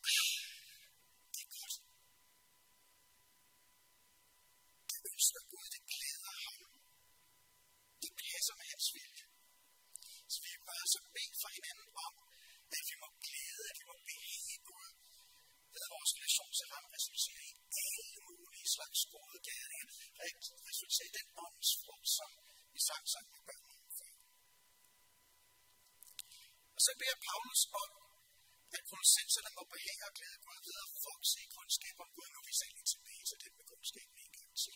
det 1.33 1.41
er 1.45 1.49
godt. 1.57 1.75
Det 4.89 4.99
ønsker 5.11 5.41
Gud, 5.51 5.65
det 5.75 5.83
glæder 5.93 6.33
ham. 6.45 6.57
Det 8.03 8.11
passer 8.23 8.53
med 8.59 8.67
hans 8.73 8.87
vilje. 8.95 9.25
Så 10.33 10.37
vi 10.45 10.51
må 10.65 10.71
altså 10.83 10.99
bede 11.15 11.35
for 11.41 11.49
hinanden 11.57 11.89
om, 12.07 12.13
at 12.77 12.83
vi 12.89 12.95
må 13.03 13.07
glæde, 13.25 13.63
at 13.71 13.75
vi 13.81 13.85
må 13.91 13.95
behage 14.11 14.57
Gud, 14.71 14.89
ved 15.73 15.81
at 15.85 15.91
vores 15.95 16.11
relation 16.17 16.51
til 16.59 16.67
ham 16.73 16.83
resulterer 16.97 17.43
i 17.51 17.53
alle 17.87 18.19
mulige 18.29 18.69
slags 18.75 19.01
gode 19.15 19.37
gerninger, 19.49 19.95
resulterer 20.69 21.09
i 21.11 21.15
den 21.19 21.27
åndsfrugt, 21.45 22.07
som 22.19 22.31
vi 22.73 22.79
sagt 22.89 23.07
sammen 23.13 23.31
med 23.35 23.43
børnene 23.49 23.91
før. 23.99 24.13
Og 26.72 26.72
så 26.85 26.91
beder 26.99 27.17
Paulus 27.27 27.61
om, 27.83 27.91
at 28.77 28.83
kolossenserne 28.91 29.51
må 29.57 29.63
behage 29.75 30.03
og 30.09 30.13
glæde 30.17 30.37
Gud 30.45 30.59
ved 30.67 30.77
at 30.85 30.89
vokse 31.07 31.37
i 31.45 31.47
kundskab 31.57 31.95
om 32.03 32.09
Gud. 32.15 32.29
Nu 32.33 32.39
vi 32.49 32.53
selv 32.61 32.75
er 32.81 32.87
tilbage 32.93 33.23
til 33.29 33.37
den 33.43 33.51
med 33.57 33.65
kundskaben 33.71 34.15
en 34.25 34.33
gang 34.37 34.51
til. 34.63 34.75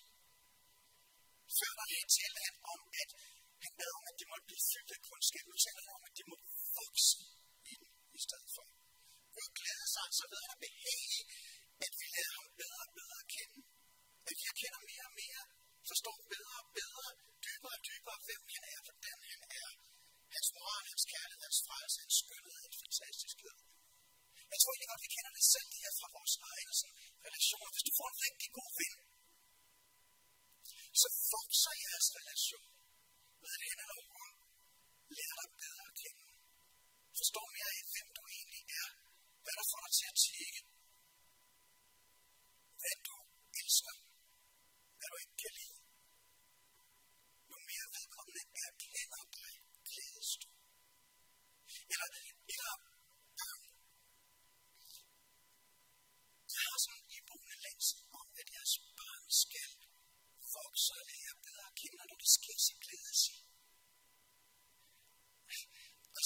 Før 1.60 1.72
der 1.78 1.86
lige 1.91 2.08
talte 2.17 2.39
han 2.48 2.58
om, 2.74 2.82
at 3.02 3.10
han 3.63 3.74
bad 3.80 3.91
om, 4.00 4.06
at 4.12 4.15
det 4.20 4.28
måtte 4.32 4.48
blive 4.50 4.63
fyldt 4.72 4.91
af 4.96 5.02
kundskab. 5.10 5.43
Nu 5.52 5.56
taler 5.65 5.82
han 5.84 5.91
om, 5.98 6.04
at 6.10 6.13
det 6.17 6.26
må 6.32 6.36
vokse 6.80 7.17
i 7.72 7.74
den 7.82 7.91
i 8.17 8.20
stedet 8.26 8.50
for. 8.56 8.65
Gud 9.36 9.50
glæder 9.60 9.88
sig 9.93 10.02
altså 10.08 10.24
ved 10.34 10.43
at 10.54 10.58
behage, 10.65 11.22
at 11.86 11.91
vi 12.00 12.06
lærer 12.15 12.34
ham 12.38 12.48
bedre 12.62 12.82
og 12.88 12.91
bedre 13.00 13.17
at 13.24 13.30
kende. 13.36 13.60
At 14.30 14.36
vi 14.43 14.50
kender 14.62 14.82
mere 14.91 15.06
og 15.10 15.15
mere, 15.22 15.43
forstår 15.89 16.17
bedre 16.34 16.56
og 16.63 16.67
bedre, 16.80 17.08
dybere 17.46 17.76
og 17.78 17.82
dybere, 17.89 18.20
hvem 18.28 18.43
han 18.54 18.63
er, 18.74 18.80
hvordan 18.86 19.20
han 19.32 19.41
er. 19.63 19.70
Hans 20.38 20.50
moral, 20.58 20.84
hans 20.93 21.06
kærlighed, 21.13 21.43
hans 21.50 21.60
frelse, 21.67 21.97
hans 22.04 22.15
skønhed, 22.21 22.56
hans 22.65 22.78
fantastiskhed. 22.84 23.56
Jeg 24.52 24.58
tror 24.60 24.71
egentlig 24.71 24.91
godt, 24.91 25.06
vi 25.06 25.13
kender 25.15 25.34
det 25.38 25.45
selv 25.54 25.67
det 25.73 25.80
her 25.84 25.93
fra 26.00 26.10
vores 26.17 26.36
egne 26.52 26.71
altså, 26.73 26.88
relationer. 27.28 27.69
Hvis 27.73 27.86
du 27.88 27.93
får 28.00 28.08
en 28.12 28.19
rigtig 28.26 28.50
god 28.60 28.71
ven, 28.82 28.95
så 31.02 31.08
vokser 31.36 31.73
jeres 31.86 32.08
relation 32.19 32.67
ved 33.41 33.52
at 33.56 33.62
han 33.67 33.78
eller 33.84 34.00
hun 34.12 34.30
lærer 35.17 35.36
dig 35.41 35.50
bedre 35.62 35.84
at 35.89 35.95
kende. 36.02 36.23
Forstår 37.19 37.45
mere 37.56 37.69
af, 37.76 37.82
hvem 37.93 38.08
du 38.17 38.21
egentlig 38.36 38.63
er. 38.82 38.89
Hvad 39.43 39.56
der 39.60 39.65
får 39.71 39.82
dig 39.86 39.93
til 40.00 40.08
at 40.12 40.17
tjekke. 40.26 40.62
Hvad 42.82 42.95
du 43.08 43.15
elsker. 43.62 43.95
Hvad 44.97 45.08
du 45.12 45.17
ikke 45.23 45.38
kan 45.43 45.54
lide. 45.60 45.78
Jo 47.50 47.58
mere 47.69 47.88
vedkommende 47.95 48.43
erkender 48.67 49.23
dig, 49.38 49.54
glædes 49.89 50.30
du. 50.41 50.50
Eller, 51.91 52.10
eller 52.54 52.76
børn. 53.39 53.63
Jeg 56.56 56.63
har 56.69 56.80
sådan 56.86 57.02
en 57.04 57.10
iboende 57.17 57.58
længsel 57.65 58.00
om, 58.19 58.28
at 58.41 58.47
jeres 58.56 58.76
børn 59.00 59.26
skal 59.43 59.71
vokse 60.56 60.91
og 61.00 61.04
lære 61.12 61.36
bedre 61.45 61.65
at 61.71 61.76
kende, 61.80 62.04
når 62.10 62.17
det 62.23 62.32
sker, 62.38 62.58
så 62.67 62.73
glædes 62.86 63.21
I. 63.36 63.38
Og 66.17 66.21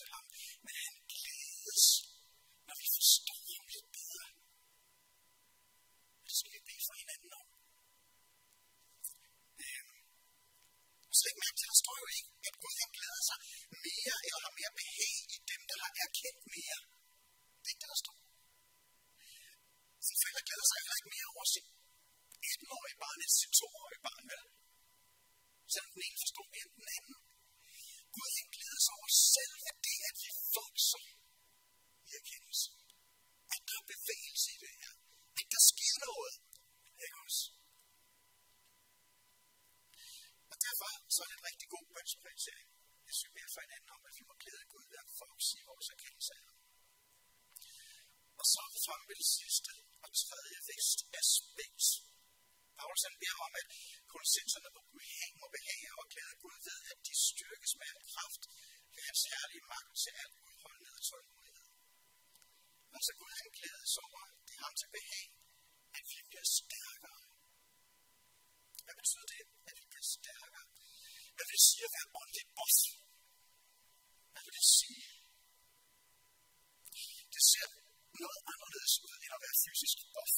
til 0.00 0.08
ham. 0.14 0.24
Men 0.64 0.74
han 0.84 0.94
glædes, 1.14 1.84
når 2.66 2.76
vi 2.82 2.86
forstår 2.96 3.40
ham 3.56 3.64
lidt 3.74 3.88
bedre. 3.98 4.26
Det 6.26 6.34
skal 6.38 6.52
vi 6.54 6.60
bede 6.68 6.84
for 6.88 6.96
hinanden 7.02 7.32
om. 7.40 7.46
Øhm, 9.64 9.98
og 11.08 11.14
så 11.18 11.22
ikke 11.28 11.42
mærke 11.44 11.58
til, 11.58 11.68
der 11.72 11.78
står 11.84 11.96
jo 12.02 12.06
ikke, 12.18 12.30
at 12.48 12.54
Gud 12.62 12.74
han 12.82 12.90
glæder 12.96 13.22
sig 13.30 13.38
mere 13.86 14.16
eller 14.26 14.40
har 14.44 14.54
mere 14.60 14.72
behag 14.80 15.14
i 15.34 15.38
dem, 15.50 15.60
der 15.70 15.76
har 15.82 15.92
erkendt 16.06 16.42
mere. 16.56 16.80
Det 17.60 17.66
er 17.66 17.72
ikke 17.72 17.82
det, 17.82 17.92
der 17.94 18.00
står. 18.04 18.18
Sin 20.06 20.18
forældre 20.20 20.42
glæder 20.48 20.66
sig 20.68 20.78
heller 20.80 20.98
ikke 20.98 21.12
mere 21.16 21.28
over 21.34 21.46
sit 21.54 21.66
18-årige 22.52 22.98
barn 23.04 23.18
end 23.24 23.32
sit 23.40 23.52
2-årige 23.60 24.02
barn, 24.08 24.24
vel? 24.32 24.44
Selvom 25.72 25.90
den 25.94 26.02
ene 26.06 26.18
forstår 26.22 26.46
mere 26.54 26.66
end 26.68 26.76
den 26.80 26.88
anden. 26.96 27.16
Gud 28.14 28.30
han 28.38 28.48
glæder 28.56 28.80
sig 28.86 28.94
over 28.98 29.10
selve 29.34 29.70
det, 29.86 29.98
at 30.08 30.16
vi 30.22 30.30
vokser 30.58 31.04
i 32.08 32.10
erkendelse. 32.20 32.68
At 33.54 33.60
der 33.68 33.76
er 33.80 33.86
bevægelse 33.94 34.48
i 34.56 34.58
det 34.64 34.74
her. 34.80 34.92
At 35.40 35.46
der 35.52 35.62
sker 35.72 35.94
noget. 36.06 36.34
Ikke 37.04 37.18
også? 37.26 37.42
Og 40.52 40.56
derfor 40.64 40.88
så 41.14 41.18
er 41.24 41.28
det 41.30 41.36
en 41.38 41.48
rigtig 41.50 41.68
god 41.74 41.84
bønsprioritering. 41.94 42.68
Jeg 43.06 43.14
synes, 43.18 43.34
vi 43.34 43.40
for 43.54 43.64
hinanden 43.66 43.90
om, 43.96 44.02
at 44.08 44.14
vi 44.18 44.24
må 44.28 44.34
glæde 44.42 44.64
Gud 44.72 44.84
ved 44.90 44.98
at 45.04 45.10
vokse 45.22 45.52
i 45.60 45.68
vores 45.70 45.88
erkendelse 45.94 46.30
af 46.36 46.42
ham. 46.46 46.56
Og 48.40 48.44
så 48.52 48.58
er 48.66 48.70
vi 48.74 48.80
fremme 48.86 49.06
ved 49.10 49.16
det 49.22 49.30
sidste 49.38 49.70
og 50.04 50.10
tredje 50.24 50.58
vækst 50.70 50.98
aspekt. 51.20 51.86
Paulus 53.50 53.58
han 53.58 53.58
beder 53.58 53.58
om, 53.58 53.58
at 53.60 53.66
kolossenserne 54.12 54.68
må 54.76 54.82
behage, 54.98 55.32
må 55.42 55.46
behage 55.58 55.88
og 56.00 56.04
glæde 56.12 56.34
Gud 56.42 56.58
ved, 56.68 56.80
at 56.92 56.98
de 57.06 57.14
styrkes 57.28 57.72
med 57.78 57.86
al 57.92 58.02
kraft 58.12 58.42
ved 58.94 59.02
hans 59.08 59.22
herlige 59.30 59.64
magt 59.72 59.90
til 60.02 60.12
al 60.22 60.32
udholdenhed 60.46 60.94
og 61.00 61.04
tålmodighed. 61.08 61.68
Altså 62.96 63.12
Gud 63.20 63.32
han 63.42 63.50
glædes 63.58 63.92
over, 64.06 64.22
det 64.46 64.54
er 64.58 64.62
ham 64.66 64.74
til 64.80 64.90
behag, 64.96 65.26
at 65.98 66.04
vi 66.10 66.18
bliver 66.28 66.46
stærkere. 66.60 67.20
Hvad 68.84 68.96
betyder 69.00 69.28
det, 69.34 69.42
at 69.68 69.74
vi 69.78 69.84
bliver 69.90 70.06
stærkere? 70.16 70.66
Hvad 71.34 71.44
vil 71.46 71.54
det 71.58 71.64
sige 71.70 71.84
at 71.88 71.92
være 71.96 72.08
åndeligt 72.20 72.50
boss? 72.58 72.78
Hvad 74.32 74.42
vil 74.46 74.54
det 74.58 74.66
sige? 74.78 75.04
Det 77.34 77.42
ser 77.52 77.66
noget 78.24 78.40
anderledes 78.52 78.94
ud 79.06 79.14
end 79.24 79.32
at 79.36 79.42
være 79.44 79.56
fysisk 79.64 79.98
buff. 80.14 80.36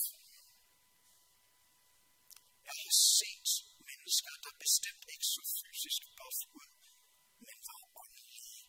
Jeg 2.69 2.77
har 2.83 2.95
set 3.19 3.51
mennesker, 3.89 4.33
der 4.45 4.53
bestemt 4.65 5.05
ikke 5.15 5.29
så 5.35 5.43
fysisk 5.61 6.03
buff 6.19 6.39
ud, 6.61 6.69
men 7.47 7.57
var 7.69 7.81
åndelige. 8.03 8.61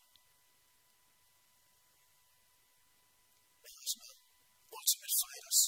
Hvad 3.60 3.70
hedder 3.74 3.90
sådan 3.92 4.02
noget? 4.04 4.18
Ultimate 4.78 5.16
Fighters. 5.22 5.60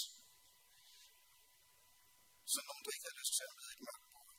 Så 2.52 2.58
nogen, 2.68 2.82
du 2.84 2.90
ikke 2.94 3.08
har 3.10 3.16
lyst 3.20 3.32
til 3.36 3.44
at 3.48 3.54
med 3.58 3.68
et 3.74 3.80
mørkt 3.86 4.06
bord. 4.12 4.34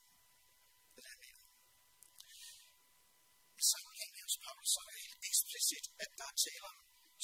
Det 0.94 1.00
er 1.00 1.04
det, 1.04 1.12
jeg 1.14 1.20
mener. 1.24 1.46
I 3.60 3.62
sammenhæng 3.72 4.12
hos 4.26 4.36
Paulus 4.44 4.70
så 4.72 4.78
er 4.82 4.86
det 4.88 4.96
helt 5.04 5.18
eksplicit, 5.30 5.86
at 6.46 6.62
om 6.70 6.76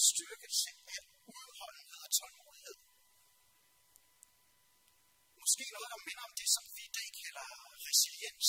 styrkelse 0.09 0.71
af 0.95 1.01
udholdenhed 1.39 2.01
og 2.07 2.11
tålmodighed. 2.19 2.77
Måske 5.43 5.65
noget, 5.75 5.91
der 5.93 6.01
minder 6.09 6.25
om 6.29 6.35
det, 6.41 6.49
som 6.57 6.65
vi 6.77 6.83
i 6.91 6.95
dag 6.99 7.09
kalder 7.23 7.49
resiliens. 7.89 8.49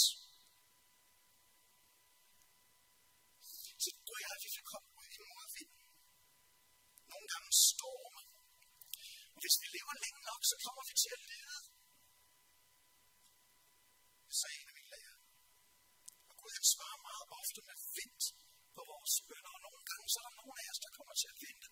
Så 3.83 3.89
du 4.07 4.11
og 4.17 4.21
jeg, 4.25 4.35
vi 4.43 4.49
vil 4.55 4.65
komme 4.71 4.89
ud 4.99 5.07
i 5.15 5.19
modvind. 5.31 5.73
Nogle 7.11 7.27
gange 7.33 7.49
storme. 7.69 8.23
Og 9.35 9.39
hvis 9.43 9.57
vi 9.61 9.67
lever 9.75 9.95
længe 10.03 10.21
nok, 10.29 10.41
så 10.51 10.55
kommer 10.63 10.83
vi 10.89 10.93
til 11.03 11.11
at 11.17 11.21
lide. 11.31 11.57
Det 14.27 14.35
sagde 14.41 14.57
en 14.61 14.71
af 14.71 14.75
mine 14.79 14.91
lærer. 14.93 15.17
Og 16.29 16.33
Gud 16.39 16.51
han 16.57 16.65
svarer 16.73 16.99
meget 17.09 17.25
ofte 17.39 17.59
med 17.69 17.77
vind 17.97 18.21
på 18.75 18.81
vores 18.91 19.13
bønder, 19.27 19.55
gange 20.05 20.13
så 20.13 20.19
er 20.21 20.29
der 20.29 20.39
nogle 20.41 20.57
af 20.63 20.67
os, 20.73 20.81
der 20.85 20.91
kommer 20.97 21.15
til 21.21 21.29
at 21.33 21.37
vente 21.45 21.67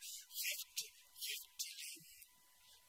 rigtig, 0.48 0.90
rigtig 1.30 1.72
længe. 1.84 2.14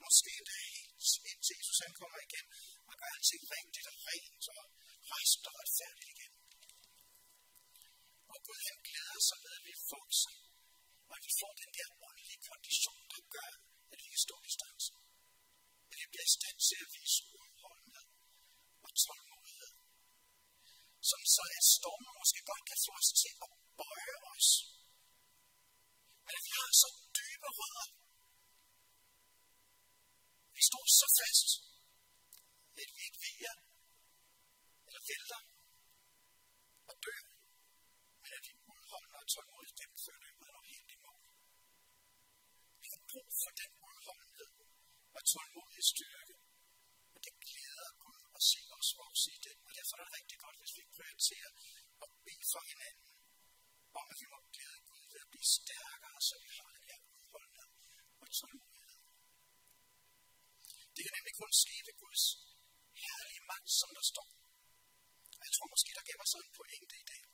Måske 0.04 0.30
endda 0.38 0.57
helt 0.72 0.90
indtil 1.30 1.54
Jesus 1.61 1.78
han 1.85 1.94
kommer 2.00 2.18
igen 2.26 2.46
og 2.88 2.94
gør 2.98 3.11
alting 3.16 3.44
rigtigt 3.57 3.87
og 3.92 3.96
rent 4.09 4.44
og 4.57 4.64
rejst 5.12 5.42
og 5.48 5.52
retfærdigt 5.61 6.11
igen. 6.14 6.33
Og 8.33 8.38
Gud 8.46 8.61
han 8.68 8.78
glæder 8.88 9.20
sig 9.28 9.38
med, 9.44 9.52
at 9.59 9.64
vi 9.68 9.74
vokser, 9.94 10.35
og 11.09 11.12
at 11.18 11.24
vi 11.26 11.33
får 11.40 11.52
den 11.62 11.70
der 11.76 11.88
åndelige 12.07 12.42
kondition, 12.50 13.02
der 13.12 13.20
gør, 13.37 13.52
at 13.92 13.98
vi 14.02 14.07
kan 14.12 14.22
stå 14.26 14.35
i 14.40 14.44
distancen. 14.48 14.96
At 15.90 15.96
vi 16.00 16.07
bliver 16.12 16.28
i 16.30 16.35
stand 16.38 16.59
til 16.68 16.78
at 16.85 16.88
vise 16.96 17.20
udholdenhed 17.40 18.09
og 18.85 18.90
tålmodighed. 19.02 19.72
Som 21.11 21.20
så 21.35 21.44
at 21.59 21.64
stormen 21.76 22.12
måske 22.20 22.40
godt 22.50 22.64
kan 22.70 22.78
få 22.87 22.92
os 23.02 23.11
til 23.22 23.33
at 23.44 23.50
bøje 23.78 24.16
os. 24.35 24.48
At 26.32 26.40
vi 26.46 26.52
har 26.58 26.70
så 26.82 26.88
dybe 27.18 27.48
rødder. 27.58 27.88
Vi 30.56 30.62
står 30.70 30.84
så 31.00 31.06
fast, 31.20 31.48
at 32.82 32.88
vi 32.96 33.00
ikke 33.08 33.20
viger 33.26 33.54
eller 34.87 35.02
vælter 35.10 35.40
og 36.90 36.94
dør, 37.04 37.22
men 38.22 38.30
at 38.38 38.42
vi 38.48 38.52
udholder 38.72 39.18
og 39.22 39.26
tålmodigt 39.32 39.76
gennemfører 39.80 40.20
løbet 40.26 40.48
og 40.56 40.62
helt 40.72 40.90
i 40.96 40.98
mål. 41.04 41.22
Vi 42.82 42.88
har 42.94 43.02
brug 43.10 43.28
for 43.42 43.52
den 43.60 43.72
udholdenhed 43.88 44.52
og 45.16 45.20
tålmodige 45.32 45.87
styrke, 45.92 46.34
og 47.14 47.18
det 47.24 47.34
glæder 47.48 47.90
Gud 48.02 48.20
at 48.37 48.42
se 48.50 48.60
os 48.78 48.90
vokse 49.02 49.28
i 49.37 49.38
den, 49.46 49.58
og 49.66 49.72
derfor 49.78 49.94
er 49.96 50.04
det 50.04 50.12
rigtig 50.18 50.38
godt, 50.44 50.56
hvis 50.60 50.74
vi 50.78 50.82
prioriterer 50.96 51.50
at 52.04 52.10
bede 52.24 52.46
for 52.52 52.62
hinanden 52.70 53.10
om, 54.00 54.04
at 54.12 54.18
vi 54.22 54.26
må 54.32 54.38
glæde 54.56 54.83
til 55.14 55.27
at 55.27 55.33
blive 55.35 55.48
stærkere, 55.59 56.18
så 56.29 56.35
vi 56.42 56.48
har 56.59 56.68
den 56.77 56.85
her 56.90 56.98
udholdenhed 57.14 57.70
og 58.22 58.27
tålmodighed. 58.38 58.98
Det 60.94 61.03
kan 61.05 61.14
nemlig 61.18 61.35
kun 61.42 61.53
ske 61.62 61.77
ved 61.87 61.94
Guds 62.03 62.24
herlige 63.03 63.44
magt, 63.50 63.70
som 63.81 63.90
der 63.96 64.05
står. 64.12 64.29
Og 65.38 65.42
jeg 65.46 65.53
tror 65.55 65.68
måske, 65.74 65.90
der 65.98 66.05
gemmer 66.09 66.29
sig 66.31 66.40
en 66.42 66.53
pointe 66.59 66.94
i 67.03 67.07
dag. 67.12 67.24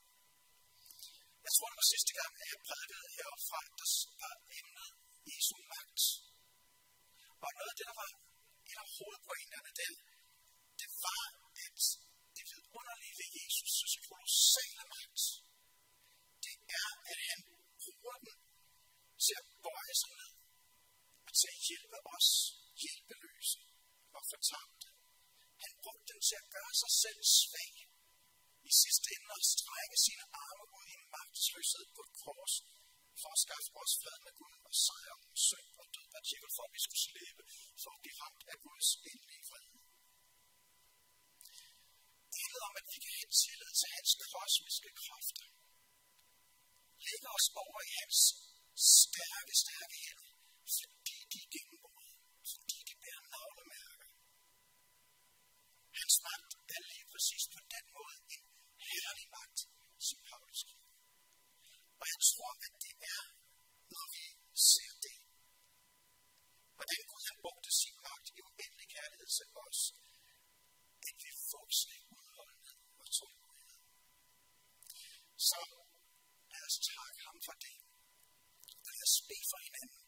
Jeg 1.46 1.52
tror, 1.54 1.68
det 1.70 1.78
var 1.82 1.88
sidste 1.94 2.12
gang, 2.18 2.32
at 2.42 2.48
jeg 2.52 2.60
prædikede 2.66 3.08
herfra, 3.18 3.60
der 3.80 3.88
var 4.22 4.34
emnet 4.58 4.90
Jesu 5.30 5.56
magt. 5.72 6.00
Og 7.44 7.50
noget 7.56 7.70
af 7.72 7.76
det, 7.78 7.86
der 7.90 7.96
var 8.02 8.10
en 8.70 8.78
af 8.84 8.88
hovedpointerne 8.96 9.70
der, 9.80 9.92
det 10.80 10.90
var, 11.04 11.24
at 11.66 11.80
det 12.36 12.44
vidunderlige 12.52 13.14
ved 13.20 13.30
Jesus' 13.38 13.96
kolossale 14.08 14.84
magt, 14.94 15.22
det 16.44 16.56
er, 16.82 16.90
at 17.12 17.18
han 17.28 17.40
til 19.24 19.34
at 19.40 19.46
bøje 19.64 19.94
sig 20.02 20.12
ned 20.20 20.32
og 21.26 21.32
til 21.38 21.48
at 21.54 21.60
hjælpe 21.68 21.98
os 22.16 22.28
hjælpeløse 22.82 23.60
og 24.16 24.22
fortabte. 24.32 24.88
Han 25.62 25.72
brugte 25.82 26.06
den 26.12 26.20
til 26.28 26.36
at 26.42 26.50
gøre 26.56 26.74
sig 26.82 26.92
selv 27.02 27.20
svag. 27.40 27.74
I 28.68 28.70
sidste 28.82 29.06
ende 29.14 29.30
at 29.38 29.44
strække 29.54 29.96
sine 30.06 30.24
arme 30.44 30.64
ud 30.78 30.86
i 30.94 30.96
magtesløshed 31.14 31.84
på 31.94 32.00
et 32.06 32.14
kors, 32.22 32.54
for 33.20 33.30
at 33.34 33.42
skaffe 33.44 33.70
os 33.82 33.92
fred 34.00 34.18
med 34.26 34.34
Gud 34.40 34.54
og 34.68 34.74
sejre 34.86 35.16
om 35.26 35.34
synd 35.48 35.68
og 35.80 35.86
død 35.94 36.06
partikel, 36.16 36.50
for 36.56 36.62
at 36.66 36.72
vi 36.74 36.80
skulle 36.84 37.04
slippe 37.08 37.42
for 37.82 37.90
at 37.94 38.00
blive 38.02 38.18
ramt 38.22 38.42
af 38.52 38.56
Guds 38.66 38.88
endelige 39.10 39.44
fred. 39.48 39.66
Billedet 42.34 42.66
om, 42.68 42.74
at 42.80 42.86
vi 42.92 42.98
kan 43.04 43.14
have 43.20 43.32
tillid 43.42 43.72
til 43.80 43.88
hans 43.96 44.10
kosmiske 44.32 44.90
kræfter. 45.02 45.46
Lægge 47.06 47.28
os 47.36 47.46
over 47.64 47.80
i 47.88 47.92
hans 48.00 48.18
stærke, 48.80 49.52
stærke 49.64 49.96
hænder, 50.04 50.30
fordi 50.78 51.16
de 51.32 51.40
gennembrud, 51.54 52.10
fordi 52.52 52.78
de 52.88 52.94
bærer 53.02 53.24
navlemærker. 53.34 54.08
Hans 55.98 56.16
magt 56.26 56.52
er 56.74 56.80
lige 56.90 57.06
præcis 57.12 57.44
på 57.54 57.60
den 57.74 57.84
måde 57.96 58.18
en 58.34 58.44
herlig 58.90 59.28
magt, 59.36 59.60
som 60.08 60.18
Paulus 60.28 60.58
skriver. 60.62 60.90
Og 62.00 62.04
jeg 62.12 62.20
tror, 62.30 62.52
at 62.66 62.72
det 62.84 62.94
er, 63.16 63.22
når 63.94 64.06
vi 64.14 64.24
ser 64.70 64.92
det, 65.06 65.16
hvordan 66.76 67.00
Gud 67.10 67.24
har 67.30 67.38
brugt 67.44 67.66
sin 67.80 67.96
magt 68.06 68.26
i 68.38 68.40
uendelig 68.48 68.88
kærlighed 68.96 69.28
til 69.38 69.48
os, 69.66 69.80
at 71.08 71.14
vi 71.22 71.30
vokser 71.52 71.92
i 71.98 72.02
udholdenhed 72.16 72.78
og 73.00 73.06
tålmodighed. 73.16 73.82
Så 75.48 75.60
lad 76.52 76.62
os 76.68 76.78
takke 76.90 77.18
ham 77.28 77.38
for 77.46 77.56
det. 77.64 77.79
Bede 79.30 79.46
for 79.52 79.60
hinanden 79.66 80.02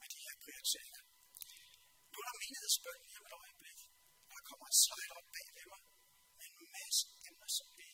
med 0.00 0.08
de 0.12 0.18
her 0.24 0.34
prioriteringer. 0.44 1.02
Nu 2.10 2.16
er 2.20 2.24
der 2.28 2.34
menighedsbøn 2.42 3.00
lige 3.06 3.18
om 3.20 3.26
et 3.28 3.36
øjeblik. 3.42 3.78
Der 4.32 4.40
kommer 4.48 4.66
et 4.72 4.78
slide 4.84 5.12
op 5.18 5.28
bag 5.34 5.48
ved 5.56 5.66
mig 5.72 5.82
med 6.38 6.46
en 6.60 6.68
masse 6.76 7.04
emner, 7.28 7.50
som 7.58 7.68
vi 7.78 7.88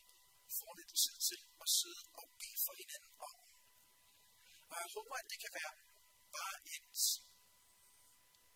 får 0.59 0.73
lidt 0.79 0.93
tid 1.03 1.17
til 1.29 1.41
at 1.65 1.69
sidde 1.79 2.03
og 2.21 2.27
bede 2.41 2.59
for 2.65 2.75
hinanden 2.81 3.13
om. 3.29 3.35
Og 4.71 4.77
jeg 4.83 4.89
håber, 4.97 5.15
at 5.23 5.27
det 5.33 5.39
kan 5.45 5.53
være 5.59 5.75
bare 6.37 6.57
et, 6.75 7.01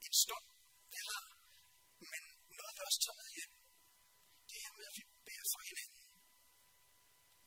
en 0.07 0.15
stund, 0.23 0.47
det 0.93 0.99
eller, 1.01 1.23
men 2.13 2.23
noget, 2.59 2.73
vi 2.77 2.81
også 2.89 3.01
tager 3.05 3.19
med 3.21 3.29
hjem. 3.37 3.53
Det 4.51 4.59
her 4.65 4.73
med, 4.79 4.87
at 4.91 4.97
vi 4.99 5.03
beder 5.27 5.47
for 5.55 5.63
hinanden. 5.71 6.07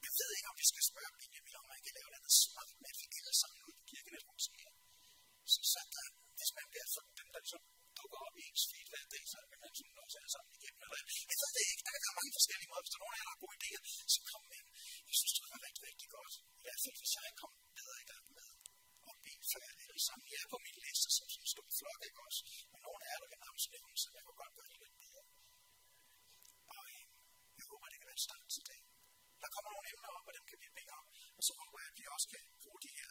Jeg 0.05 0.11
ved 0.19 0.29
ikke, 0.37 0.49
om 0.51 0.57
vi 0.61 0.67
skal 0.71 0.83
spørge 0.91 1.11
Benjamin, 1.19 1.55
om 1.61 1.65
man 1.73 1.81
kan 1.85 1.93
lave 1.97 2.09
noget 2.15 2.33
smart 2.45 2.73
med, 2.81 2.89
at 2.93 2.97
vi 3.01 3.05
alle 3.19 3.35
sammen 3.41 3.59
ud 3.67 3.73
på 3.79 3.83
kirkenet 3.91 4.23
måske. 4.33 4.61
Så 5.53 5.59
sagt 5.73 5.91
der, 5.95 6.07
hvis 6.49 6.61
man 6.63 6.71
bliver 6.73 6.89
sådan, 6.95 7.13
dem, 7.21 7.29
der 7.33 7.39
ligesom 7.43 7.63
dukker 7.99 8.19
op 8.25 8.35
i 8.39 8.41
ens 8.49 8.63
feed 8.69 8.87
hver 8.91 9.05
dag, 9.13 9.23
så 9.33 9.37
kan 9.49 9.59
man 9.63 9.71
sådan 9.77 9.97
også 10.05 10.15
alle 10.19 10.31
sammen 10.35 10.51
igennem. 10.57 10.81
Eller, 10.85 10.97
jeg 11.31 11.37
ved 11.41 11.51
det 11.57 11.63
ikke, 11.71 11.83
der 11.85 11.91
kan 11.93 12.03
være 12.05 12.19
mange 12.19 12.33
forskellige 12.37 12.69
måder. 12.69 12.83
Hvis 12.83 12.93
der 12.93 12.99
er 12.99 13.03
nogen 13.05 13.15
af 13.15 13.19
jer, 13.19 13.25
der 13.27 13.33
har 13.35 13.43
gode 13.45 13.55
idéer, 13.59 13.81
så 14.13 14.19
kom 14.31 14.43
med. 14.53 14.63
Jeg 15.09 15.15
synes, 15.19 15.33
det 15.35 15.41
var 15.53 15.59
rigtig, 15.67 15.83
rigtig 15.89 16.09
godt. 16.17 16.33
I 16.59 16.61
hvert 16.65 16.81
fald, 16.83 16.97
hvis 17.01 17.13
jeg 17.19 17.29
kom 17.41 17.51
bedre 17.77 17.97
i 18.03 18.07
gang 18.11 18.25
med 18.37 18.47
at 19.11 19.15
bede 19.25 19.43
for 19.51 19.59
jer 19.65 19.73
alle 19.85 20.01
sammen. 20.07 20.25
Jeg 20.33 20.39
er 20.45 20.49
på 20.53 20.59
min 20.65 20.77
liste 20.85 21.07
som 21.17 21.27
sådan 21.33 21.43
en 21.45 21.51
stor 21.53 21.67
flok, 21.77 21.99
ikke 22.09 22.21
også? 22.27 22.41
Men 22.71 22.79
nogen 22.87 23.01
af 23.05 23.09
jer, 23.11 23.19
der 23.23 23.29
kan 23.31 23.39
navnsnævne, 23.45 23.95
så 24.01 24.07
jeg 24.15 24.23
kunne 24.25 24.39
godt 24.43 24.53
gøre 24.57 24.69
det 24.71 24.79
lidt 24.83 24.95
bedre. 25.03 25.23
Og 26.75 26.83
øh, 26.93 27.03
jeg 27.59 27.65
håber, 27.71 27.85
det 27.91 27.97
kan 27.99 28.07
være 28.09 28.19
en 28.21 28.27
start 28.27 28.45
til 28.55 28.63
dag. 28.71 28.81
Der 29.43 29.49
kommer 29.53 29.69
nogle 29.73 29.87
emner 29.93 30.11
op, 30.17 30.25
og 30.29 30.33
dem 30.37 30.45
kan 30.49 30.57
vi 30.63 30.67
bede 30.77 30.91
om. 30.99 31.05
Og 31.37 31.41
så 31.47 31.51
håber 31.59 31.77
jeg, 31.81 31.89
at 31.91 31.97
vi 32.01 32.05
også 32.15 32.27
kan 32.33 32.43
bruge 32.63 32.79
de 32.85 32.91
her 32.99 33.09